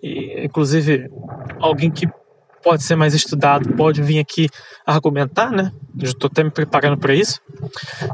[0.00, 1.10] e, inclusive
[1.58, 2.06] alguém que
[2.62, 4.48] pode ser mais estudado, pode vir aqui
[4.86, 5.72] argumentar, né?
[5.98, 7.40] Estou até me preparando para isso,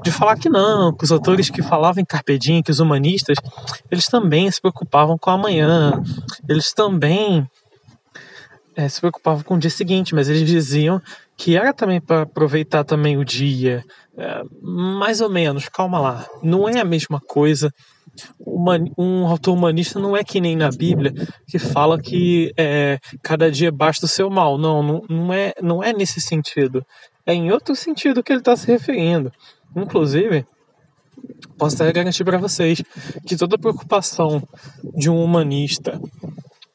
[0.03, 3.37] de falar que não, que os autores que falavam em Carpe Diem, que os humanistas,
[3.91, 5.93] eles também se preocupavam com amanhã,
[6.49, 7.49] eles também
[8.75, 11.01] é, se preocupavam com o dia seguinte, mas eles diziam
[11.37, 13.85] que era também para aproveitar também o dia,
[14.17, 17.73] é, mais ou menos, calma lá, não é a mesma coisa
[18.97, 21.13] um autor humanista não é que nem na Bíblia
[21.47, 24.59] que fala que é, cada dia basta o seu mal.
[24.59, 26.85] Não, não, não, é, não é nesse sentido.
[27.27, 29.31] É em outro sentido que ele está se referindo.
[29.77, 30.47] Inclusive,
[31.57, 32.83] posso até garantir para vocês
[33.27, 34.43] que toda preocupação
[34.95, 36.01] de um humanista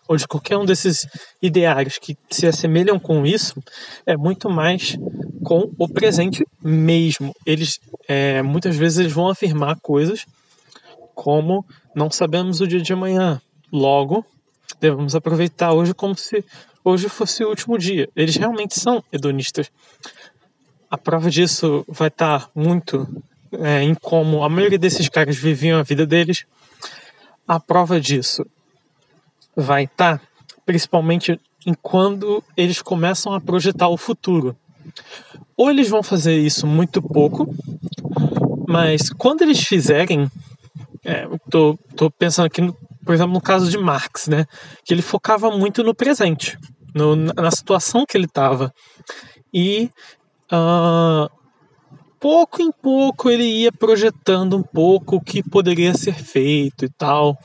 [0.08, 1.08] ou de qualquer um desses
[1.42, 3.62] ideários que se assemelham com isso
[4.06, 4.98] é muito mais
[5.44, 7.34] com o presente mesmo.
[7.46, 10.26] Eles é, muitas vezes eles vão afirmar coisas
[11.14, 13.42] como não sabemos o dia de amanhã.
[13.72, 14.26] Logo,
[14.80, 16.44] devemos aproveitar hoje como se
[16.84, 18.10] hoje fosse o último dia.
[18.16, 19.72] Eles realmente são hedonistas.
[20.90, 23.08] A prova disso vai estar muito
[23.54, 26.46] é, em como a maioria desses caras viviam a vida deles.
[27.48, 28.46] A prova disso
[29.56, 30.22] vai estar
[30.66, 34.56] principalmente em quando eles começam a projetar o futuro.
[35.56, 37.54] Ou eles vão fazer isso muito pouco,
[38.68, 40.30] mas quando eles fizerem,
[41.06, 42.74] é, tô, tô pensando aqui, no,
[43.06, 44.46] por exemplo, no caso de Marx, né?
[44.86, 46.58] Que ele focava muito no presente,
[46.94, 48.74] no, na situação que ele estava.
[49.54, 49.90] E
[50.52, 51.30] uh,
[52.20, 57.38] pouco em pouco ele ia projetando um pouco o que poderia ser feito e tal.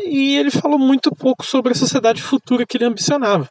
[0.00, 3.48] E ele falou muito pouco sobre a sociedade futura que ele ambicionava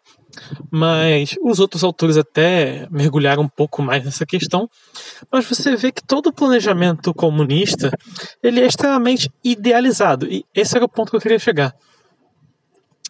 [0.71, 4.69] mas os outros autores até mergulharam um pouco mais nessa questão,
[5.31, 7.91] mas você vê que todo o planejamento comunista
[8.41, 11.75] ele é extremamente idealizado e esse era o ponto que eu queria chegar.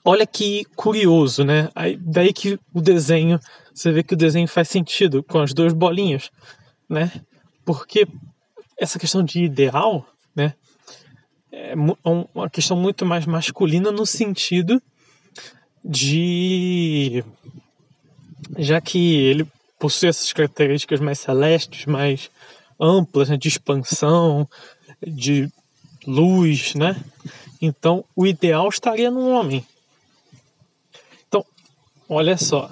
[0.04, 1.70] Olha que curioso, né?
[1.76, 3.40] Aí, daí que o desenho,
[3.74, 6.32] você vê que o desenho faz sentido com as duas bolinhas,
[6.90, 7.12] né?
[7.66, 8.08] Porque
[8.80, 10.54] essa questão de ideal, né?
[11.52, 14.82] É uma questão muito mais masculina no sentido
[15.88, 17.24] de
[18.58, 19.48] já que ele
[19.80, 22.30] possui essas características mais celestes, mais
[22.80, 24.48] amplas, né, de expansão,
[25.02, 25.50] de
[26.06, 27.02] luz, né?
[27.62, 29.66] Então, o ideal estaria no homem.
[31.28, 31.46] Então,
[32.10, 32.72] olha só.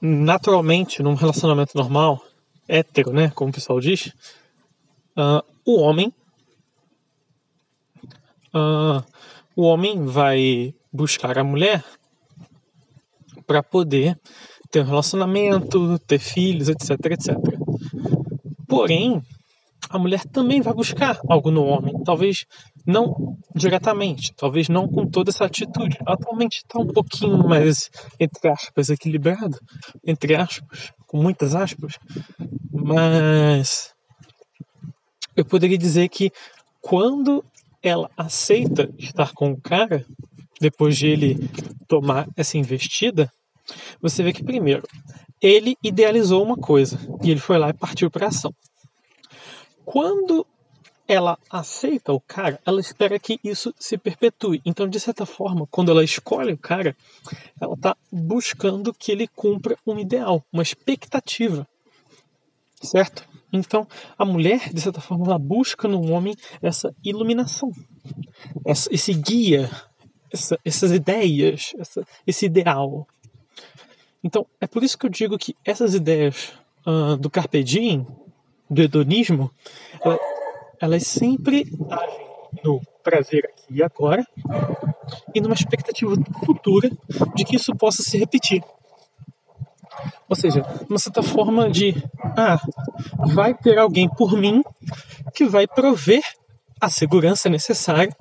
[0.00, 2.24] Naturalmente, num relacionamento normal,
[2.66, 4.06] hétero, né, como o pessoal diz,
[5.16, 6.12] uh, o homem
[8.54, 9.04] uh,
[9.54, 11.84] o homem vai buscar a mulher
[13.46, 14.18] para poder
[14.70, 17.36] ter um relacionamento, ter filhos, etc, etc.
[18.66, 19.22] Porém,
[19.90, 22.46] a mulher também vai buscar algo no homem, talvez
[22.86, 25.98] não diretamente, talvez não com toda essa atitude.
[26.06, 29.58] Atualmente está um pouquinho mais, entre aspas, equilibrado,
[30.04, 31.98] entre aspas, com muitas aspas,
[32.72, 33.92] mas
[35.36, 36.30] eu poderia dizer que
[36.80, 37.44] quando
[37.82, 40.06] ela aceita estar com o cara,
[40.62, 41.36] depois de ele
[41.88, 43.30] tomar essa investida,
[44.00, 44.82] você vê que, primeiro,
[45.40, 48.54] ele idealizou uma coisa e ele foi lá e partiu para ação.
[49.84, 50.46] Quando
[51.08, 54.62] ela aceita o cara, ela espera que isso se perpetue.
[54.64, 56.96] Então, de certa forma, quando ela escolhe o cara,
[57.60, 61.66] ela está buscando que ele cumpra um ideal, uma expectativa.
[62.80, 63.28] Certo?
[63.52, 63.86] Então,
[64.16, 67.70] a mulher, de certa forma, ela busca no homem essa iluminação,
[68.64, 69.70] esse guia,
[70.32, 73.06] essa, essas ideias, essa, esse ideal.
[74.24, 76.52] Então, é por isso que eu digo que essas ideias
[76.86, 78.06] uh, do Carpe Diem,
[78.70, 79.50] do hedonismo,
[80.02, 80.18] ela,
[80.80, 82.32] elas sempre agem
[82.64, 84.24] no prazer aqui e agora
[85.34, 86.14] e numa expectativa
[86.44, 86.90] futura
[87.34, 88.62] de que isso possa se repetir.
[90.28, 91.94] Ou seja, uma certa forma de
[92.36, 92.58] ah,
[93.34, 94.62] vai ter alguém por mim
[95.34, 96.22] que vai prover
[96.80, 98.14] a segurança necessária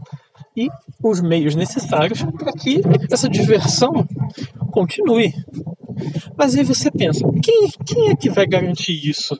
[0.55, 0.69] e
[1.01, 4.05] os meios necessários para que essa diversão
[4.71, 5.33] continue.
[6.37, 9.37] Mas aí você pensa, quem, quem é que vai garantir isso?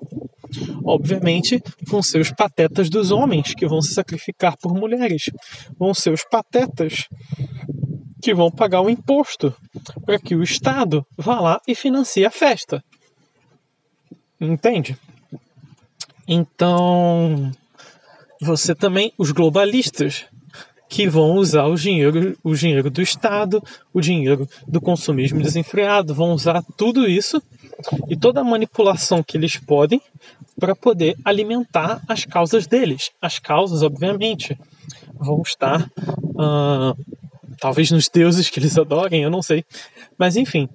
[0.84, 5.30] Obviamente, vão ser os patetas dos homens que vão se sacrificar por mulheres.
[5.78, 7.08] Vão ser os patetas
[8.22, 9.56] que vão pagar o imposto
[10.06, 12.84] para que o Estado vá lá e financie a festa.
[14.40, 14.98] Entende?
[16.28, 17.52] Então,
[18.42, 20.26] você também, os globalistas,
[20.92, 23.64] que vão usar o dinheiro, o dinheiro do Estado,
[23.94, 27.42] o dinheiro do consumismo desenfreado, vão usar tudo isso
[28.10, 30.02] e toda a manipulação que eles podem
[30.60, 33.10] para poder alimentar as causas deles.
[33.22, 34.60] As causas, obviamente,
[35.14, 36.94] vão estar uh,
[37.58, 39.64] talvez nos deuses que eles adorem, eu não sei,
[40.18, 40.68] mas enfim.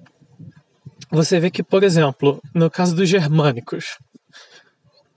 [1.11, 3.99] Você vê que, por exemplo, no caso dos germânicos,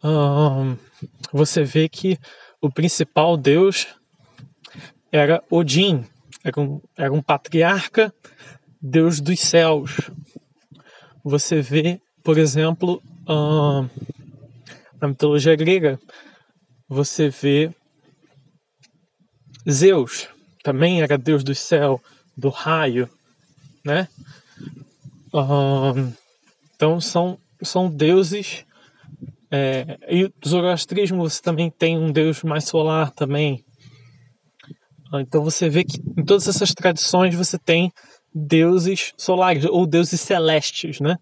[0.05, 0.77] uh,
[1.33, 2.19] você vê que
[2.61, 3.87] o principal deus
[5.13, 6.05] era Odin,
[6.45, 8.15] era um, era um patriarca,
[8.81, 10.11] deus dos céus.
[11.25, 13.89] Você vê, por exemplo, uh,
[15.01, 15.99] na mitologia grega,
[16.89, 17.75] você vê
[19.69, 20.29] Zeus,
[20.63, 22.01] também era deus do céu,
[22.37, 23.09] do raio,
[23.85, 24.09] né?
[25.33, 26.13] Uh,
[26.75, 28.65] então são, são deuses.
[29.53, 33.65] É, e o zoroastrismo você também tem um deus mais solar também,
[35.15, 37.93] então você vê que em todas essas tradições você tem
[38.33, 41.17] deuses solares ou deuses celestes, né?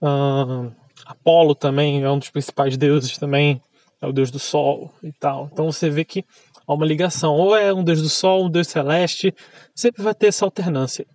[0.00, 0.72] Uh,
[1.04, 3.60] Apolo também é um dos principais deuses também,
[4.00, 5.48] é o deus do sol e tal.
[5.52, 6.24] Então você vê que
[6.66, 9.34] há uma ligação, ou é um deus do sol, um deus celeste,
[9.74, 11.06] sempre vai ter essa alternância.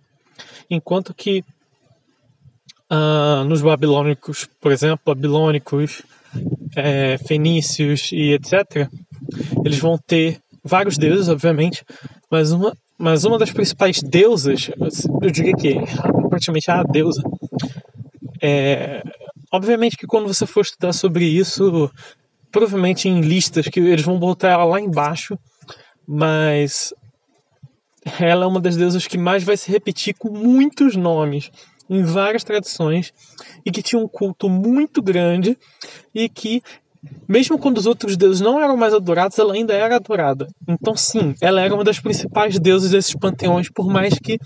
[0.68, 1.44] Enquanto que
[2.90, 6.02] uh, nos babilônicos, por exemplo, babilônicos,
[6.74, 8.88] é, fenícios e etc.,
[9.64, 11.84] eles vão ter vários deuses, obviamente,
[12.30, 14.70] mas uma, mas uma das principais deusas,
[15.20, 15.74] eu diria que
[16.28, 17.22] praticamente a deusa,
[18.40, 19.02] é,
[19.50, 21.90] obviamente que quando você for estudar sobre isso,
[22.50, 25.38] provavelmente em listas que eles vão botar ela lá embaixo,
[26.06, 26.92] mas
[28.18, 31.50] ela é uma das deusas que mais vai se repetir com muitos nomes
[31.88, 33.12] em várias tradições
[33.64, 35.58] e que tinha um culto muito grande
[36.14, 36.62] e que
[37.28, 40.46] mesmo quando os outros deuses não eram mais adorados, ela ainda era adorada.
[40.68, 44.38] Então, sim, ela era uma das principais deusas desses panteões, por mais que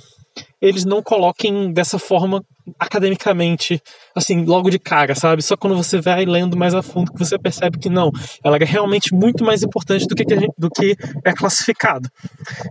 [0.60, 2.42] eles não coloquem dessa forma
[2.78, 3.80] academicamente,
[4.14, 5.42] assim, logo de cara, sabe?
[5.42, 8.10] Só quando você vai lendo mais a fundo que você percebe que não,
[8.44, 12.08] ela é realmente muito mais importante do que, gente, do que é classificado,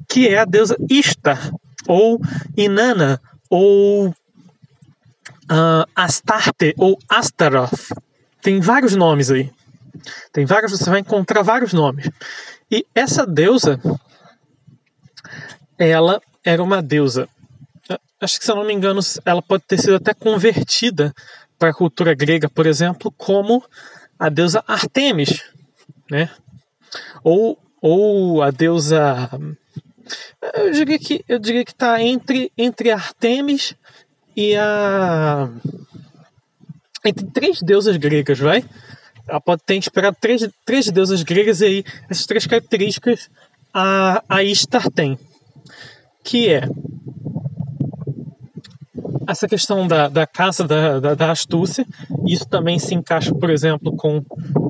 [0.07, 1.51] que é a deusa Ishtar,
[1.88, 2.19] ou
[2.57, 4.13] Inanna, ou uh,
[5.95, 7.93] Astarte, ou Astaroth.
[8.41, 9.49] Tem vários nomes aí.
[10.31, 12.09] Tem vários, você vai encontrar vários nomes.
[12.69, 13.79] E essa deusa,
[15.77, 17.27] ela era uma deusa.
[18.19, 21.13] Acho que se eu não me engano, ela pode ter sido até convertida
[21.59, 23.63] para a cultura grega, por exemplo, como
[24.17, 25.43] a deusa Artemis,
[26.09, 26.29] né?
[27.23, 29.29] Ou, ou a deusa
[30.53, 33.73] eu diria que eu diria que está entre entre Artemis
[34.35, 35.49] e a
[37.03, 38.63] entre três deusas gregas, vai?
[39.28, 43.30] Ela pode ter inspirado três, três deusas gregas aí essas três características
[43.73, 45.17] a, a Istar tem.
[46.23, 46.69] Que é
[49.28, 51.86] essa questão da, da caça da, da, da, astúcia,
[52.26, 54.23] isso também se encaixa, por exemplo, com,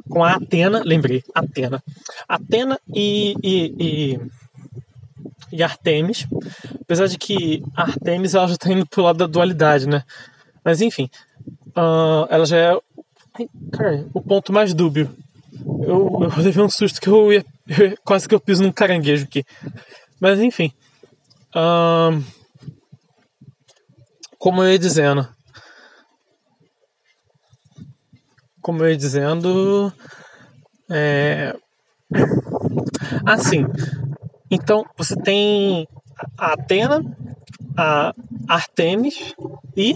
[0.10, 1.84] com a Atena, lembrei, Atena.
[2.28, 4.20] Atena e, e, e,
[5.51, 6.26] e Artemis,
[6.82, 10.03] apesar de que Artemis ela já está indo pro lado da dualidade, né?
[10.64, 11.10] Mas enfim,
[11.76, 12.80] uh, ela já é
[13.71, 15.15] Cara, o ponto mais dúbio.
[15.81, 17.45] Eu, eu levei um susto que eu ia.
[18.05, 19.43] quase que eu piso num caranguejo aqui.
[20.19, 20.71] Mas enfim.
[24.38, 25.27] Como eu ia dizendo.
[28.65, 29.93] como eu ia dizendo,
[30.89, 31.55] é...
[33.23, 33.63] assim,
[34.49, 35.88] então você tem
[36.36, 36.99] a Atena,
[37.77, 38.11] a
[38.47, 39.36] Artemis
[39.77, 39.95] e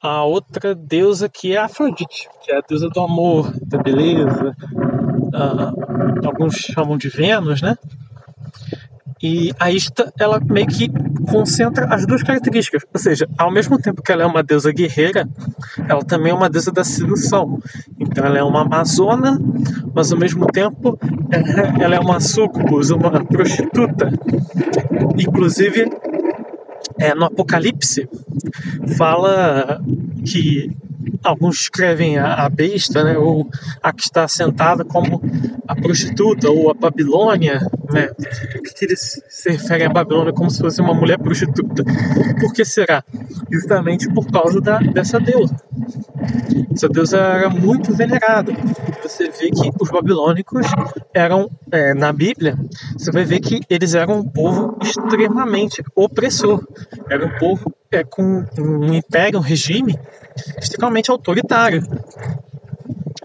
[0.00, 4.56] a outra deusa que é a Afrodite, que é a deusa do amor, da beleza.
[6.24, 7.76] Alguns chamam de Vênus, né?
[9.22, 10.90] E a Ista, ela meio que
[11.30, 12.84] concentra as duas características.
[12.92, 15.26] Ou seja, ao mesmo tempo que ela é uma deusa guerreira,
[15.88, 17.58] ela também é uma deusa da sedução.
[17.98, 19.40] Então ela é uma amazona,
[19.94, 20.98] mas ao mesmo tempo
[21.80, 24.12] ela é uma sucubus, uma prostituta.
[25.18, 25.90] Inclusive,
[26.98, 28.08] é, no Apocalipse,
[28.96, 29.80] fala
[30.24, 30.70] que
[31.22, 33.48] alguns escrevem a, a, besta, né, ou
[33.82, 35.20] a que está sentada como
[35.66, 38.08] a prostituta ou a Babilônia, né?
[38.76, 41.82] Que eles se referem a Babilônia como se fosse uma mulher prostituta?
[42.40, 43.02] Por que será?
[43.50, 45.56] Justamente por causa da, dessa deusa.
[46.72, 48.52] Essa deusa era muito venerada.
[49.02, 50.66] Você vê que os babilônicos
[51.14, 52.58] eram, é, na Bíblia,
[52.96, 56.66] você vai ver que eles eram um povo extremamente opressor.
[57.08, 59.98] Era um povo é, com um império, um regime
[60.58, 61.82] extremamente autoritário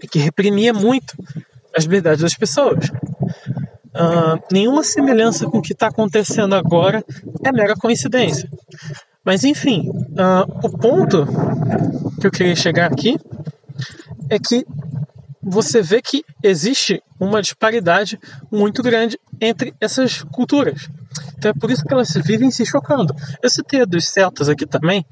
[0.02, 1.14] e que reprimia muito
[1.76, 2.88] as liberdades das pessoas.
[3.94, 7.04] Uh, nenhuma semelhança com o que está acontecendo agora
[7.44, 8.48] é mera coincidência.
[9.24, 11.26] Mas enfim, uh, o ponto
[12.20, 13.18] que eu queria chegar aqui
[14.30, 14.66] é que
[15.42, 18.18] você vê que existe uma disparidade
[18.50, 20.88] muito grande entre essas culturas.
[21.36, 23.14] Então é por isso que elas vivem se chocando.
[23.42, 25.04] Eu citei a dos celtas aqui também,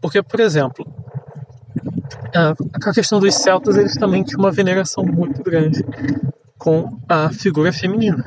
[0.00, 0.86] porque, por exemplo,
[2.34, 5.84] a questão dos celtas, eles também tinham uma veneração muito grande
[6.58, 8.24] com a figura feminina.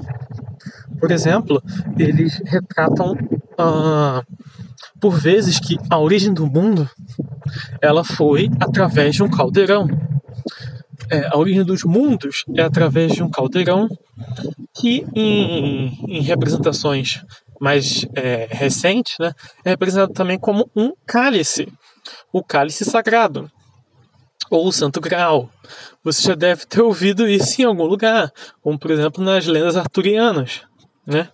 [0.99, 1.61] Por exemplo,
[1.97, 4.23] eles retratam uh,
[4.99, 6.89] por vezes que a origem do mundo
[7.81, 9.87] ela foi através de um caldeirão.
[11.09, 13.89] É, a origem dos mundos é através de um caldeirão
[14.73, 17.23] que em, em representações
[17.59, 19.33] mais é, recentes né,
[19.65, 21.67] é representado também como um cálice,
[22.31, 23.51] o cálice sagrado
[24.51, 25.49] ou o Santo Graal.
[26.03, 28.31] Você já deve ter ouvido isso em algum lugar,
[28.61, 30.61] como por exemplo nas lendas arturianas,
[31.07, 31.29] né?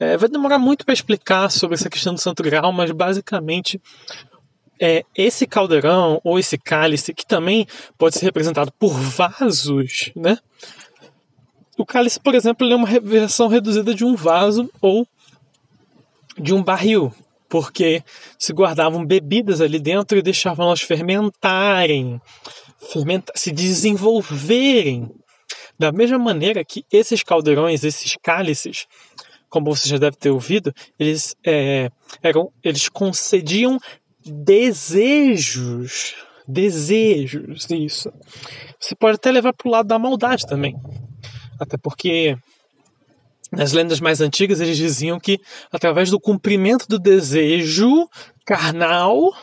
[0.00, 3.78] É, vai demorar muito para explicar sobre essa questão do Santo Graal, mas basicamente
[4.80, 7.66] é esse caldeirão ou esse cálice que também
[7.98, 10.38] pode ser representado por vasos, né?
[11.76, 15.06] O cálice, por exemplo, é uma versão reduzida de um vaso ou
[16.38, 17.12] de um barril,
[17.50, 18.02] porque
[18.38, 22.20] se guardavam bebidas ali dentro e deixavam elas fermentarem,
[22.92, 25.10] fermenta se desenvolverem.
[25.76, 28.86] Da mesma maneira que esses caldeirões, esses cálices,
[29.48, 31.90] como você já deve ter ouvido, eles, é,
[32.22, 33.78] eram, eles concediam
[34.24, 36.14] desejos.
[36.46, 38.12] Desejos, isso.
[38.78, 40.76] Você pode até levar para o lado da maldade também.
[41.58, 42.36] Até porque
[43.50, 45.40] nas lendas mais antigas, eles diziam que
[45.72, 48.08] através do cumprimento do desejo
[48.44, 49.34] carnal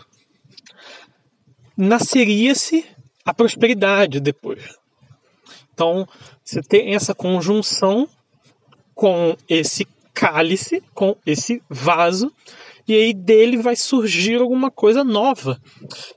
[1.75, 2.85] nasceria-se
[3.25, 4.77] a prosperidade depois.
[5.73, 6.07] Então,
[6.43, 8.07] você tem essa conjunção
[8.95, 12.31] com esse cálice, com esse vaso,
[12.87, 15.61] e aí dele vai surgir alguma coisa nova.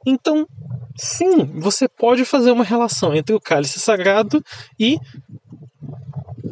[0.07, 0.47] Então,
[0.97, 4.43] sim, você pode fazer uma relação entre o cálice sagrado
[4.79, 4.97] e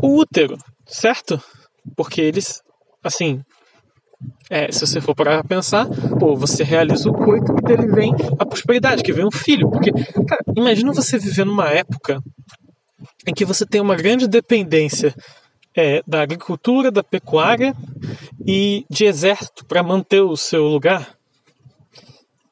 [0.03, 0.59] o útero
[0.89, 1.41] certo?
[1.95, 2.63] Porque eles,
[3.05, 3.43] assim,
[4.51, 5.87] é, se você for parar pra pensar,
[6.19, 9.71] pô, você realiza o coito e dele vem a prosperidade, que vem um filho.
[9.71, 12.21] Porque, cara, imagina você viver numa época
[13.27, 15.15] em que você tem uma grande dependência
[15.77, 17.77] é, da agricultura, da pecuária
[18.47, 21.15] e de exército para manter o seu lugar.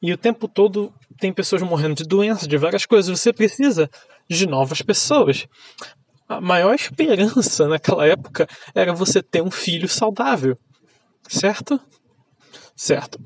[0.01, 3.19] E o tempo todo tem pessoas morrendo de doenças, de várias coisas.
[3.19, 3.89] Você precisa
[4.29, 5.47] de novas pessoas
[6.27, 10.57] a maior esperança naquela época era você ter um filho saudável,
[11.27, 11.79] certo?
[12.75, 13.19] Certo.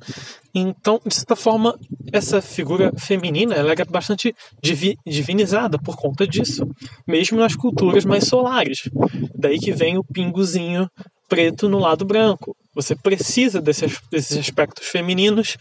[0.56, 1.78] Então, de certa forma,
[2.12, 6.66] essa figura feminina ela era bastante divi divinizada por conta disso,
[7.06, 8.89] mesmo nas culturas mais solares.
[9.36, 10.89] Daí que vem o pingozinho
[11.28, 12.56] preto no lado branco.
[12.74, 15.58] Você precisa desses, desses aspectos femininos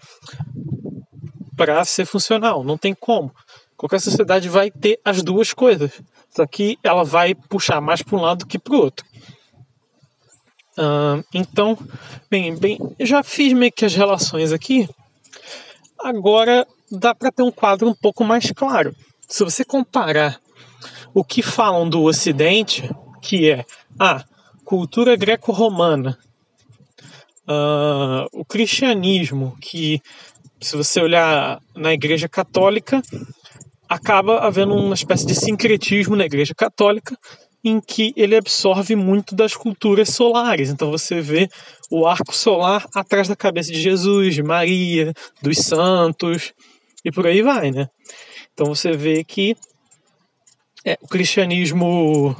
[1.56, 3.32] para ser funcional, não tem como.
[3.76, 5.90] Qualquer sociedade vai ter as duas coisas.
[6.30, 9.04] Só que ela vai puxar mais para um lado que para o outro.
[10.78, 11.76] Uh, então,
[12.30, 14.88] bem, bem, já fiz meio que as relações aqui.
[15.98, 18.94] Agora dá para ter um quadro um pouco mais claro.
[19.28, 20.40] Se você comparar
[21.12, 22.88] o que falam do Ocidente,
[23.20, 23.64] que é
[23.98, 24.24] a
[24.64, 26.16] cultura greco-romana,
[27.46, 30.00] uh, o cristianismo, que
[30.60, 33.02] se você olhar na Igreja Católica,
[33.90, 37.18] acaba havendo uma espécie de sincretismo na Igreja Católica
[37.62, 40.70] em que ele absorve muito das culturas solares.
[40.70, 41.48] Então você vê
[41.90, 45.12] o arco solar atrás da cabeça de Jesus, de Maria,
[45.42, 46.54] dos santos
[47.04, 47.88] e por aí vai, né?
[48.54, 49.56] Então você vê que
[50.86, 52.36] é, o cristianismo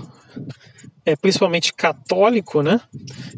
[1.04, 2.80] é principalmente católico, né?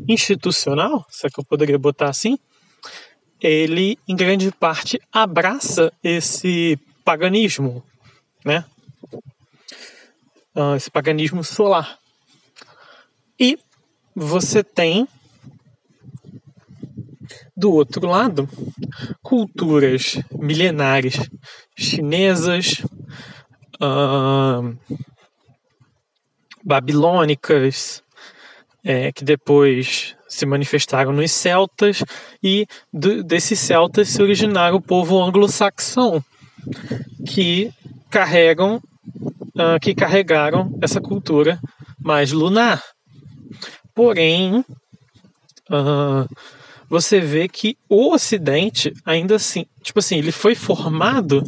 [0.06, 2.38] Institucional, se é que eu poderia botar assim,
[3.40, 7.82] ele em grande parte abraça esse paganismo,
[8.44, 8.64] né?
[10.54, 11.98] uh, esse paganismo solar.
[13.38, 13.58] E
[14.14, 15.08] você tem
[17.56, 18.48] do outro lado
[19.22, 21.18] culturas milenares
[21.76, 22.84] chinesas,
[23.80, 24.76] uh,
[26.64, 28.02] babilônicas,
[28.84, 32.02] é, que depois se manifestaram nos celtas
[32.42, 36.24] e do, desses celtas se originaram o povo anglo-saxão
[37.26, 37.72] que
[38.12, 38.76] carregam
[39.56, 41.58] uh, que carregaram essa cultura
[41.98, 42.82] mais lunar.
[43.94, 44.58] Porém,
[45.70, 46.28] uh,
[46.88, 51.42] você vê que o Ocidente, ainda assim, tipo assim, ele foi formado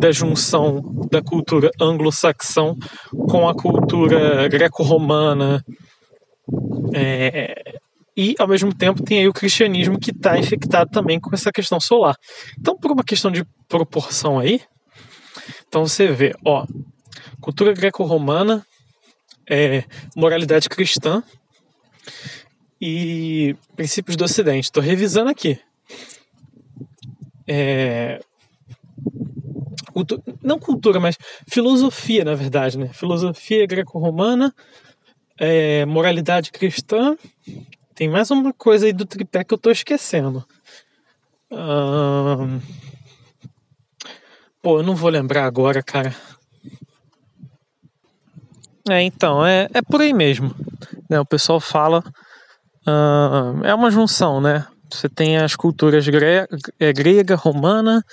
[0.00, 2.76] da junção da cultura anglo-saxão
[3.28, 5.64] com a cultura greco-romana.
[6.92, 7.78] É,
[8.16, 11.78] e ao mesmo tempo tem aí o cristianismo que está infectado também com essa questão
[11.78, 12.16] solar.
[12.58, 14.60] Então, por uma questão de proporção aí,
[15.70, 16.66] então você vê, ó,
[17.40, 18.66] cultura greco-romana,
[19.48, 19.84] é,
[20.16, 21.22] moralidade cristã
[22.80, 24.64] e princípios do Ocidente.
[24.64, 25.60] Estou revisando aqui.
[27.46, 28.20] É,
[30.42, 31.16] não cultura, mas
[31.46, 32.88] filosofia, na verdade, né?
[32.92, 34.52] Filosofia greco-romana,
[35.38, 37.16] é, moralidade cristã.
[37.94, 40.44] Tem mais uma coisa aí do tripé que eu estou esquecendo.
[41.48, 42.58] Hum...
[44.62, 46.14] Pô, eu não vou lembrar agora, cara.
[48.88, 50.54] É, então, é, é por aí mesmo.
[51.08, 51.18] Né?
[51.18, 52.02] O pessoal fala.
[52.86, 54.66] Uh, é uma junção, né?
[54.90, 56.46] Você tem as culturas gre
[56.78, 58.04] é, grega, romana,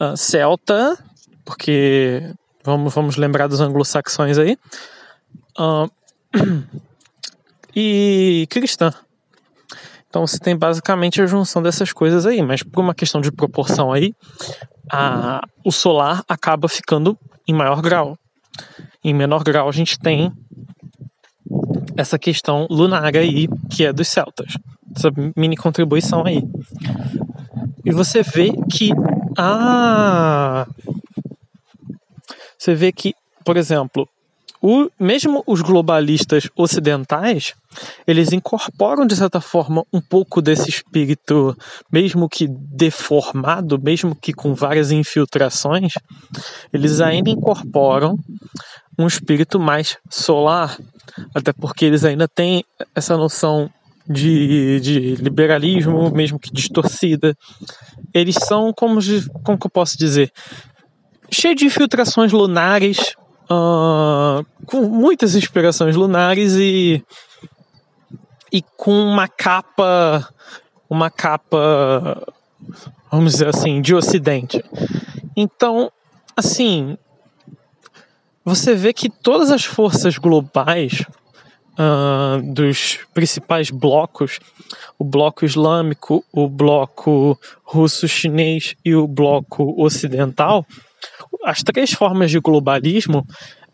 [0.00, 0.96] uh, celta,
[1.44, 2.22] porque
[2.62, 4.56] vamos, vamos lembrar dos anglo-saxões aí,
[5.58, 5.90] uh,
[7.74, 8.92] e cristã.
[10.12, 13.90] Então você tem basicamente a junção dessas coisas aí, mas por uma questão de proporção
[13.90, 14.12] aí,
[14.92, 18.18] a, o solar acaba ficando em maior grau.
[19.02, 20.30] Em menor grau, a gente tem
[21.96, 24.52] essa questão lunar aí, que é dos celtas.
[24.94, 26.42] Essa mini contribuição aí.
[27.82, 28.90] E você vê que
[29.38, 30.66] a.
[32.58, 33.14] Você vê que,
[33.46, 34.06] por exemplo,
[34.62, 37.52] o, mesmo os globalistas ocidentais,
[38.06, 41.56] eles incorporam de certa forma um pouco desse espírito,
[41.90, 45.94] mesmo que deformado, mesmo que com várias infiltrações,
[46.72, 48.16] eles ainda incorporam
[48.96, 50.78] um espírito mais solar,
[51.34, 53.68] até porque eles ainda têm essa noção
[54.08, 57.36] de, de liberalismo, mesmo que distorcida.
[58.14, 59.00] Eles são, como,
[59.42, 60.30] como que eu posso dizer,
[61.32, 63.16] cheio de infiltrações lunares,
[63.52, 67.04] uh, com muitas inspirações lunares e,
[68.50, 70.28] e com uma capa,
[70.88, 72.34] uma capa,
[73.10, 74.64] vamos dizer assim, de ocidente.
[75.36, 75.90] Então,
[76.36, 76.96] assim,
[78.44, 81.04] você vê que todas as forças globais
[81.72, 84.38] uh, dos principais blocos,
[84.98, 90.66] o bloco islâmico, o bloco russo-chinês e o bloco ocidental,
[91.44, 93.26] as três formas de globalismo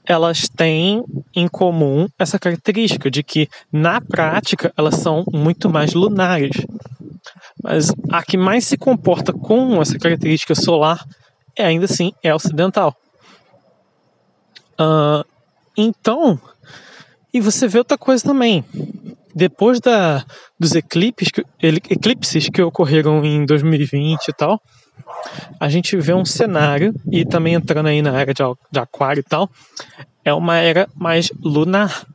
[0.09, 1.05] elas têm
[1.37, 6.57] em comum essa característica de que na prática elas são muito mais lunares.
[7.63, 11.05] Mas a que mais se comporta com essa característica solar
[11.55, 12.97] é ainda assim é ocidental.
[14.81, 15.23] Uh,
[15.77, 16.41] então,
[17.33, 18.65] e você vê outra coisa também.
[19.35, 20.25] Depois da,
[20.59, 21.29] dos eclipses,
[21.63, 24.61] eclipses que ocorreram em 2020 e tal,
[25.59, 29.25] a gente vê um cenário, e também entrando aí na era de, de aquário e
[29.25, 29.51] tal,
[30.25, 32.07] é uma era mais lunar.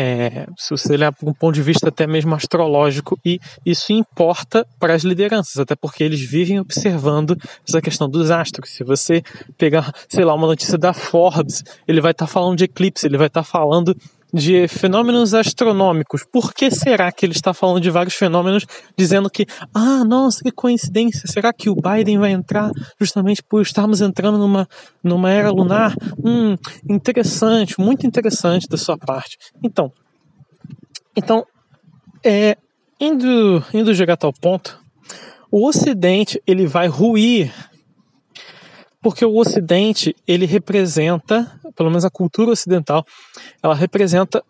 [0.00, 4.64] É, se você olhar por um ponto de vista até mesmo astrológico, e isso importa
[4.78, 7.36] para as lideranças, até porque eles vivem observando
[7.66, 8.70] essa questão dos astros.
[8.70, 9.24] Se você
[9.56, 13.18] pegar, sei lá, uma notícia da Forbes, ele vai estar tá falando de eclipse, ele
[13.18, 13.96] vai estar tá falando
[14.32, 16.24] de fenômenos astronômicos.
[16.30, 18.66] Por que será que ele está falando de vários fenômenos,
[18.96, 22.70] dizendo que, ah, nossa, que coincidência, será que o Biden vai entrar
[23.00, 24.68] justamente por estarmos entrando numa,
[25.02, 25.94] numa era lunar?
[26.22, 26.56] Hum,
[26.88, 29.38] interessante, muito interessante da sua parte.
[29.62, 29.92] Então,
[31.16, 31.44] então
[32.24, 32.56] é,
[33.00, 34.78] indo, indo direto ao ponto,
[35.50, 37.52] o Ocidente ele vai ruir
[39.02, 43.04] porque o Ocidente ele representa, pelo menos a cultura ocidental,
[43.62, 44.42] ela representa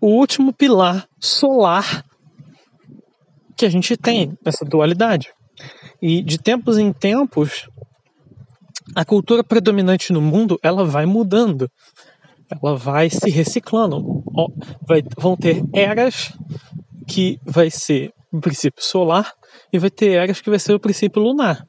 [0.00, 2.04] o último pilar solar
[3.56, 5.32] que a gente tem nessa dualidade.
[6.00, 7.68] E de tempos em tempos,
[8.94, 11.68] a cultura predominante no mundo ela vai mudando,
[12.50, 14.22] ela vai se reciclando.
[14.86, 16.32] Vai, vão ter eras
[17.08, 19.32] que vai ser o princípio solar
[19.72, 21.64] e vai ter eras que vai ser o princípio lunar.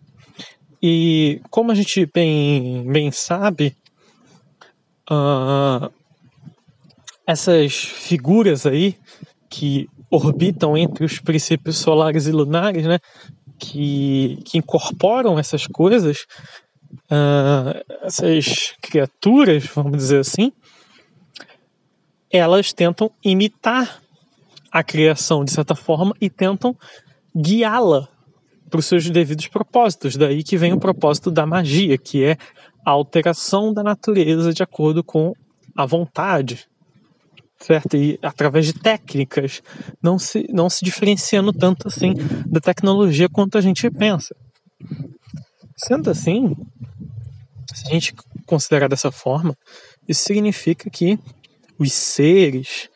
[0.82, 3.76] E como a gente bem, bem sabe,
[5.10, 5.92] uh,
[7.26, 8.96] essas figuras aí
[9.50, 13.00] que orbitam entre os princípios solares e lunares, né,
[13.58, 16.26] que, que incorporam essas coisas,
[17.12, 20.52] uh, essas criaturas, vamos dizer assim,
[22.30, 24.02] elas tentam imitar
[24.72, 26.76] a criação de certa forma e tentam
[27.36, 28.10] guiá-la
[28.70, 30.16] para os seus devidos propósitos.
[30.16, 32.38] Daí que vem o propósito da magia, que é
[32.86, 35.34] a alteração da natureza de acordo com
[35.76, 36.68] a vontade,
[37.60, 37.98] certo?
[37.98, 39.62] E através de técnicas,
[40.02, 42.14] não se, não se diferenciando tanto assim
[42.46, 44.36] da tecnologia quanto a gente pensa.
[45.76, 46.56] Sendo assim,
[47.74, 48.14] se a gente
[48.46, 49.58] considerar dessa forma,
[50.08, 51.20] isso significa que
[51.78, 52.90] os seres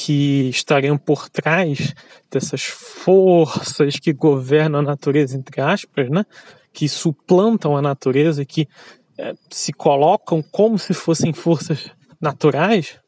[0.00, 1.92] que estariam por trás
[2.30, 6.24] dessas forças que governam a natureza, entre aspas, né?
[6.72, 8.68] que suplantam a natureza que
[9.18, 11.90] é, se colocam como se fossem forças
[12.20, 13.00] naturais,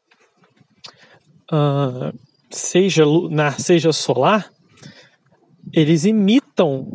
[1.49, 2.13] uh,
[2.49, 4.51] seja lunar, seja solar,
[5.71, 6.91] eles imitam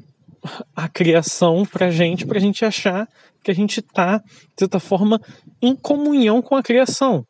[0.74, 3.09] a criação para gente, para a gente achar
[3.42, 5.18] que a gente está, de certa forma,
[5.62, 7.26] em comunhão com a criação.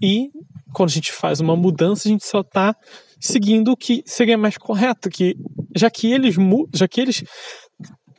[0.00, 0.30] E
[0.72, 2.74] quando a gente faz uma mudança, a gente só está
[3.20, 5.36] seguindo o que seria mais correto, que
[5.74, 6.34] já que eles
[6.74, 7.24] já que eles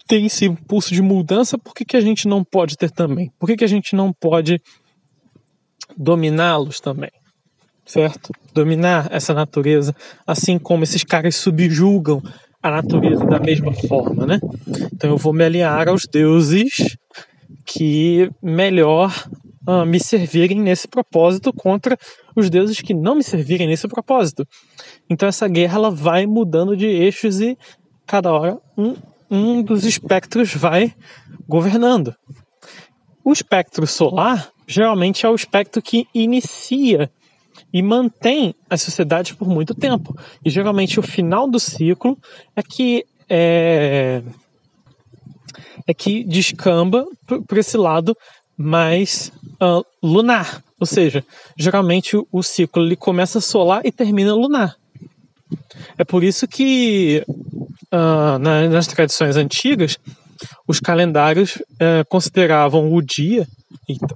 [0.08, 3.32] têm esse impulso de mudança, por que, que a gente não pode ter também?
[3.38, 4.62] Por que, que a gente não pode
[5.98, 7.12] dominá-los também?
[7.86, 8.32] Certo?
[8.54, 9.96] Dominar essa natureza,
[10.26, 12.22] assim como esses caras subjugam
[12.62, 14.40] a natureza da mesma forma, né?
[14.94, 16.98] Então eu vou me aliar aos deuses
[17.66, 19.14] que melhor
[19.68, 21.98] uh, me servirem nesse propósito contra
[22.38, 24.48] os deuses que não me servirem nesse propósito.
[25.10, 27.58] Então essa guerra ela vai mudando de eixos e
[28.06, 28.96] cada hora um,
[29.30, 30.94] um dos espectros vai
[31.48, 32.14] governando.
[33.26, 37.10] O espectro solar geralmente é o espectro que inicia
[37.74, 40.16] e mantém as sociedades por muito tempo.
[40.46, 42.16] E geralmente o final do ciclo
[42.56, 44.22] é que é,
[45.88, 47.04] é que descamba
[47.48, 48.16] por esse lado
[48.56, 49.32] mais
[49.62, 50.64] uh, lunar.
[50.80, 51.24] Ou seja,
[51.58, 54.76] geralmente o, ciclo ele começa solar e termina lunar.
[55.98, 57.24] É por isso que
[57.92, 59.98] uh, na, nas tradições antigas
[60.68, 63.48] os calendários uh, consideravam o dia.
[63.90, 64.16] Eita,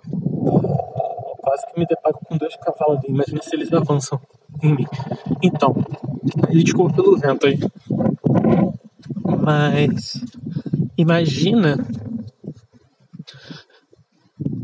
[1.41, 4.19] quase que me deparo com dois cavalos ali, imagina se eles avançam
[4.61, 4.85] em mim.
[5.41, 5.75] Então,
[6.51, 7.59] desculpa pelo vento aí.
[9.41, 10.23] Mas
[10.97, 11.77] imagina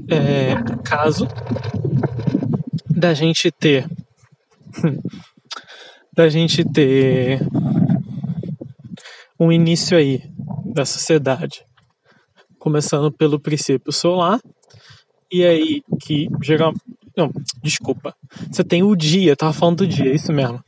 [0.09, 1.27] é, caso
[2.89, 3.87] da gente ter
[6.13, 7.39] da gente ter
[9.39, 10.23] um início aí
[10.65, 11.63] da sociedade.
[12.57, 14.39] Começando pelo princípio solar
[15.31, 16.73] e aí que geral
[17.15, 17.31] não
[17.63, 18.15] desculpa.
[18.51, 20.59] Você tem o dia tava falando do dia é isso mesmo.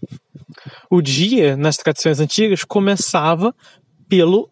[0.89, 3.55] O dia nas tradições antigas começava
[4.07, 4.49] pelo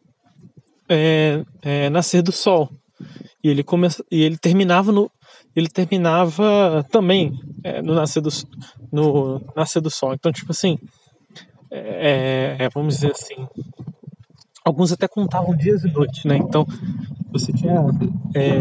[0.89, 2.71] é, é, nascer do sol
[3.47, 5.09] e ele começa e ele terminava no
[5.55, 7.31] ele terminava também
[7.63, 8.29] é, no nascer do
[8.91, 10.13] no nascer do sol.
[10.13, 10.77] Então tipo assim
[11.71, 13.47] é, é, vamos dizer assim
[14.63, 16.37] alguns até contavam dias e noites né?
[16.37, 16.65] Então
[17.31, 17.73] você tinha
[18.35, 18.59] é,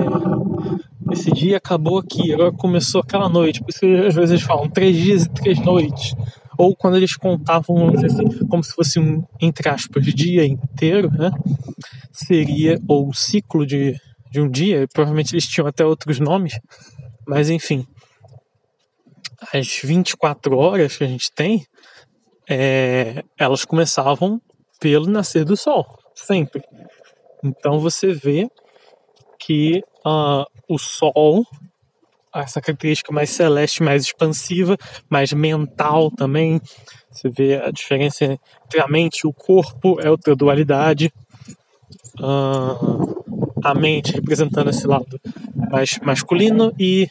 [1.13, 3.61] esse dia acabou aqui agora começou aquela noite.
[3.61, 6.15] Por isso que às vezes eles falam três dias e três noites.
[6.59, 11.11] Ou quando eles contavam, vamos dizer assim, como se fosse um, entre aspas, dia inteiro,
[11.11, 11.31] né?
[12.11, 13.95] Seria, ou ciclo de,
[14.37, 16.59] de um dia, provavelmente eles tinham até outros nomes,
[17.27, 17.87] mas enfim,
[19.53, 21.65] as 24 horas que a gente tem,
[22.49, 24.39] é, elas começavam
[24.79, 26.63] pelo nascer do sol, sempre.
[27.43, 28.47] Então você vê
[29.39, 31.43] que uh, o sol,
[32.35, 34.77] essa característica mais celeste, mais expansiva,
[35.09, 36.61] mais mental também,
[37.11, 38.25] você vê a diferença
[38.67, 41.11] entre a mente e o corpo, é outra dualidade.
[42.21, 43.16] Uh,
[43.63, 45.21] a mente representando esse lado
[45.71, 47.09] mais masculino e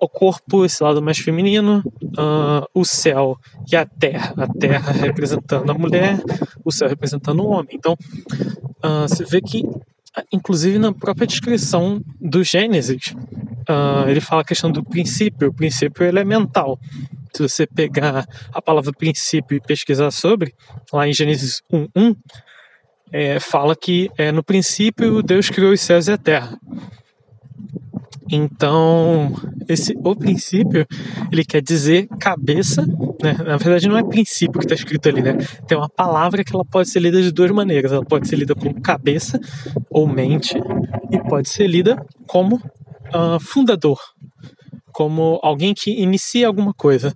[0.00, 3.36] o corpo, esse lado mais feminino, uh, o céu
[3.70, 4.34] e a terra.
[4.36, 6.20] A terra representando a mulher,
[6.64, 7.70] o céu representando o homem.
[7.72, 7.94] Então,
[8.84, 9.64] uh, você vê que
[10.32, 13.14] inclusive na própria descrição do Gênesis,
[13.68, 15.48] uh, ele fala a questão do princípio.
[15.48, 16.78] O princípio elemental.
[17.34, 20.54] Se você pegar a palavra princípio e pesquisar sobre,
[20.92, 22.16] lá em Gênesis 1.1,
[23.14, 26.58] é, fala que é, no princípio Deus criou os céus e a terra.
[28.28, 29.32] Então,
[29.68, 30.84] esse o princípio,
[31.30, 32.84] ele quer dizer cabeça,
[33.22, 33.34] né?
[33.38, 35.36] Na verdade, não é princípio que está escrito ali, né?
[35.68, 37.92] Tem uma palavra que ela pode ser lida de duas maneiras.
[37.92, 39.38] Ela pode ser lida como cabeça
[39.88, 40.56] ou mente
[41.12, 44.00] e pode ser lida como uh, fundador,
[44.92, 47.14] como alguém que inicia alguma coisa.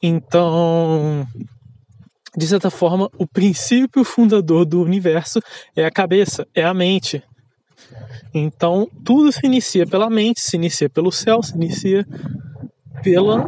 [0.00, 1.26] Então,
[2.36, 5.40] de certa forma, o princípio fundador do universo
[5.74, 7.22] é a cabeça, é a mente.
[8.34, 12.06] Então, tudo se inicia pela mente, se inicia pelo céu, se inicia
[13.02, 13.46] pela,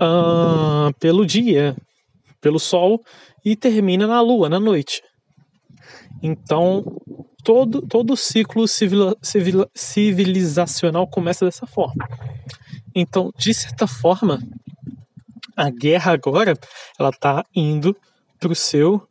[0.00, 1.76] uh, pelo dia,
[2.40, 3.02] pelo sol
[3.44, 5.02] e termina na lua, na noite.
[6.22, 6.84] Então,
[7.44, 12.08] todo, todo ciclo civil, civil, civilizacional começa dessa forma.
[12.94, 14.40] Então, de certa forma,
[15.56, 16.58] a guerra agora
[16.98, 17.96] ela está indo
[18.38, 19.06] para o seu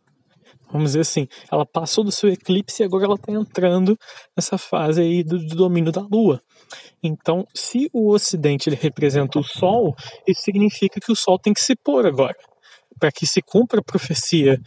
[0.73, 3.97] vamos dizer assim, ela passou do seu eclipse e agora ela está entrando
[4.35, 6.41] nessa fase aí do, do, domínio da Lua.
[7.01, 9.95] Então, se o Ocidente ele representa o Sol,
[10.27, 12.35] isso significa que o Sol tem que se pôr agora.
[12.99, 14.59] Para que se cumpra a profecia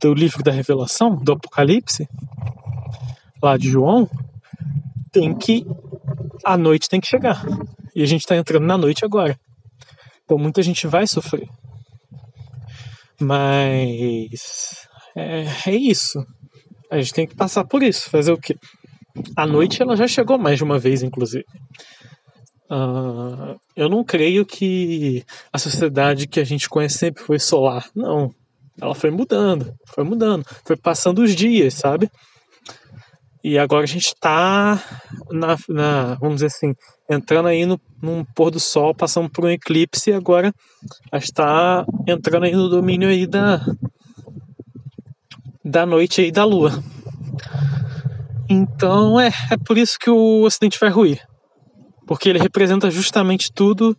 [0.00, 2.08] do livro da Revelação, do Apocalipse,
[3.42, 4.08] lá de João,
[5.10, 5.66] tem que.
[6.44, 7.44] A noite tem que chegar.
[7.94, 9.38] E a gente está entrando na noite agora.
[10.24, 11.48] Então muita gente vai sofrer.
[13.20, 16.24] Mas é, é isso.
[16.90, 18.10] A gente tem que passar por isso.
[18.10, 18.54] Fazer o quê?
[19.36, 21.44] A noite ela já chegou mais de uma vez, inclusive.
[22.70, 27.86] Uh, eu não creio que a sociedade que a gente conhece sempre foi solar.
[27.94, 28.30] Não.
[28.80, 32.10] Ela foi mudando, foi mudando, foi passando os dias, sabe?
[33.44, 34.82] E agora a gente está
[35.30, 36.74] na, na, vamos dizer assim,
[37.12, 40.52] entrando aí no, num pôr do sol, passando por um eclipse e agora
[41.12, 43.64] está entrando aí no domínio aí da,
[45.64, 46.82] da noite aí da lua.
[48.48, 51.20] Então é, é por isso que o Ocidente vai ruir.
[52.06, 53.96] Porque ele representa justamente tudo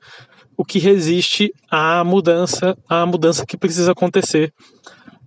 [0.58, 4.54] o que resiste à mudança, à mudança que precisa acontecer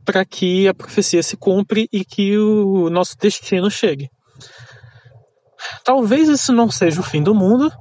[0.04, 4.08] para que a profecia se cumpre e que o nosso destino chegue.
[5.84, 7.72] Talvez isso não seja o fim do mundo.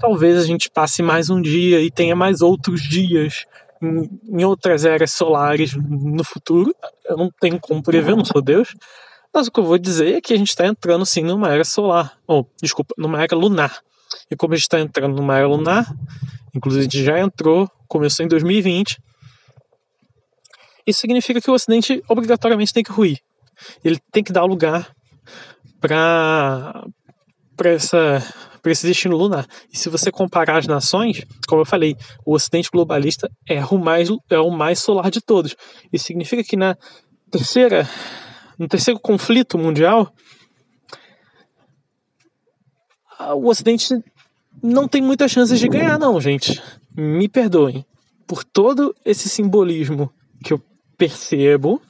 [0.00, 3.46] Talvez a gente passe mais um dia e tenha mais outros dias
[3.82, 6.74] em, em outras eras solares no futuro.
[7.08, 8.74] Eu não tenho como prever, não sou Deus.
[9.32, 11.64] Mas o que eu vou dizer é que a gente está entrando sim numa era
[11.64, 13.80] solar, ou desculpa, numa era lunar.
[14.30, 15.92] E como a gente está entrando numa era lunar,
[16.54, 18.98] inclusive a gente já entrou, começou em 2020,
[20.86, 23.18] isso significa que o Ocidente obrigatoriamente tem que ruir.
[23.84, 24.90] Ele tem que dar lugar
[25.80, 26.86] para
[27.56, 29.46] para esse destino lunar.
[29.72, 34.08] E se você comparar as nações, como eu falei, o Ocidente globalista é o mais,
[34.30, 35.56] é o mais solar de todos.
[35.92, 36.76] Isso significa que na
[37.30, 37.88] terceira,
[38.58, 40.12] no terceiro conflito mundial,
[43.34, 43.88] o Ocidente
[44.62, 46.62] não tem muitas chances de ganhar, não, gente.
[46.94, 47.84] Me perdoem.
[48.26, 50.60] Por todo esse simbolismo que eu
[50.98, 51.80] percebo,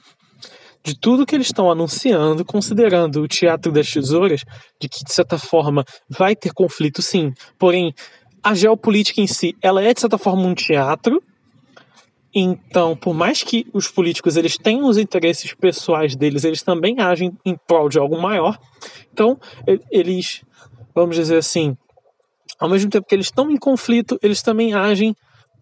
[0.83, 4.43] de tudo que eles estão anunciando, considerando o teatro das tesouras,
[4.79, 7.33] de que de certa forma vai ter conflito, sim.
[7.57, 7.93] Porém,
[8.43, 11.21] a geopolítica em si, ela é de certa forma um teatro.
[12.33, 17.35] Então, por mais que os políticos eles tenham os interesses pessoais deles, eles também agem
[17.45, 18.57] em prol de algo maior.
[19.11, 19.39] Então,
[19.91, 20.43] eles,
[20.93, 21.75] vamos dizer assim,
[22.59, 25.15] ao mesmo tempo que eles estão em conflito, eles também agem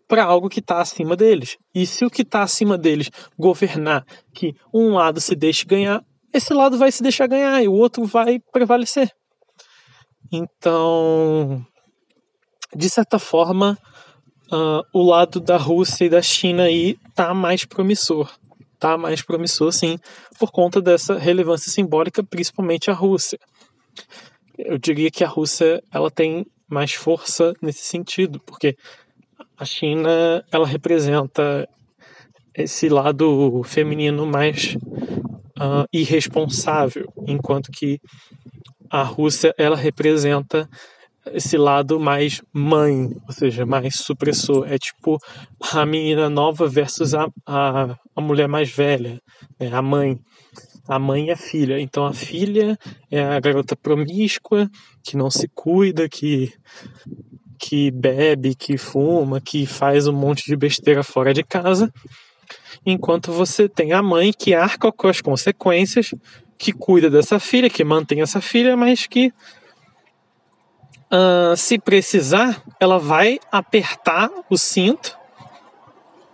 [0.07, 1.57] para algo que está acima deles.
[1.73, 6.03] E se o que está acima deles governar que um lado se deixe ganhar,
[6.33, 9.11] esse lado vai se deixar ganhar e o outro vai prevalecer.
[10.31, 11.65] Então,
[12.75, 13.77] de certa forma,
[14.51, 18.31] uh, o lado da Rússia e da China aí tá mais promissor.
[18.77, 19.97] Tá mais promissor, sim,
[20.37, 23.39] por conta dessa relevância simbólica, principalmente a Rússia.
[24.57, 28.75] Eu diria que a Rússia ela tem mais força nesse sentido, porque
[29.57, 31.67] a China ela representa
[32.53, 34.75] esse lado feminino mais
[35.59, 37.99] uh, irresponsável, enquanto que
[38.89, 40.69] a Rússia ela representa
[41.33, 44.71] esse lado mais mãe, ou seja, mais supressor.
[44.71, 45.17] É tipo
[45.73, 49.19] a menina nova versus a, a, a mulher mais velha,
[49.59, 49.69] né?
[49.73, 50.19] a mãe.
[50.87, 51.79] A mãe e a filha.
[51.79, 52.77] Então a filha
[53.09, 54.69] é a garota promíscua,
[55.03, 56.53] que não se cuida, que
[57.57, 61.91] que bebe, que fuma, que faz um monte de besteira fora de casa,
[62.85, 66.13] enquanto você tem a mãe que arca com as consequências
[66.57, 69.33] que cuida dessa filha, que mantém essa filha, mas que
[71.11, 75.17] uh, se precisar, ela vai apertar o cinto,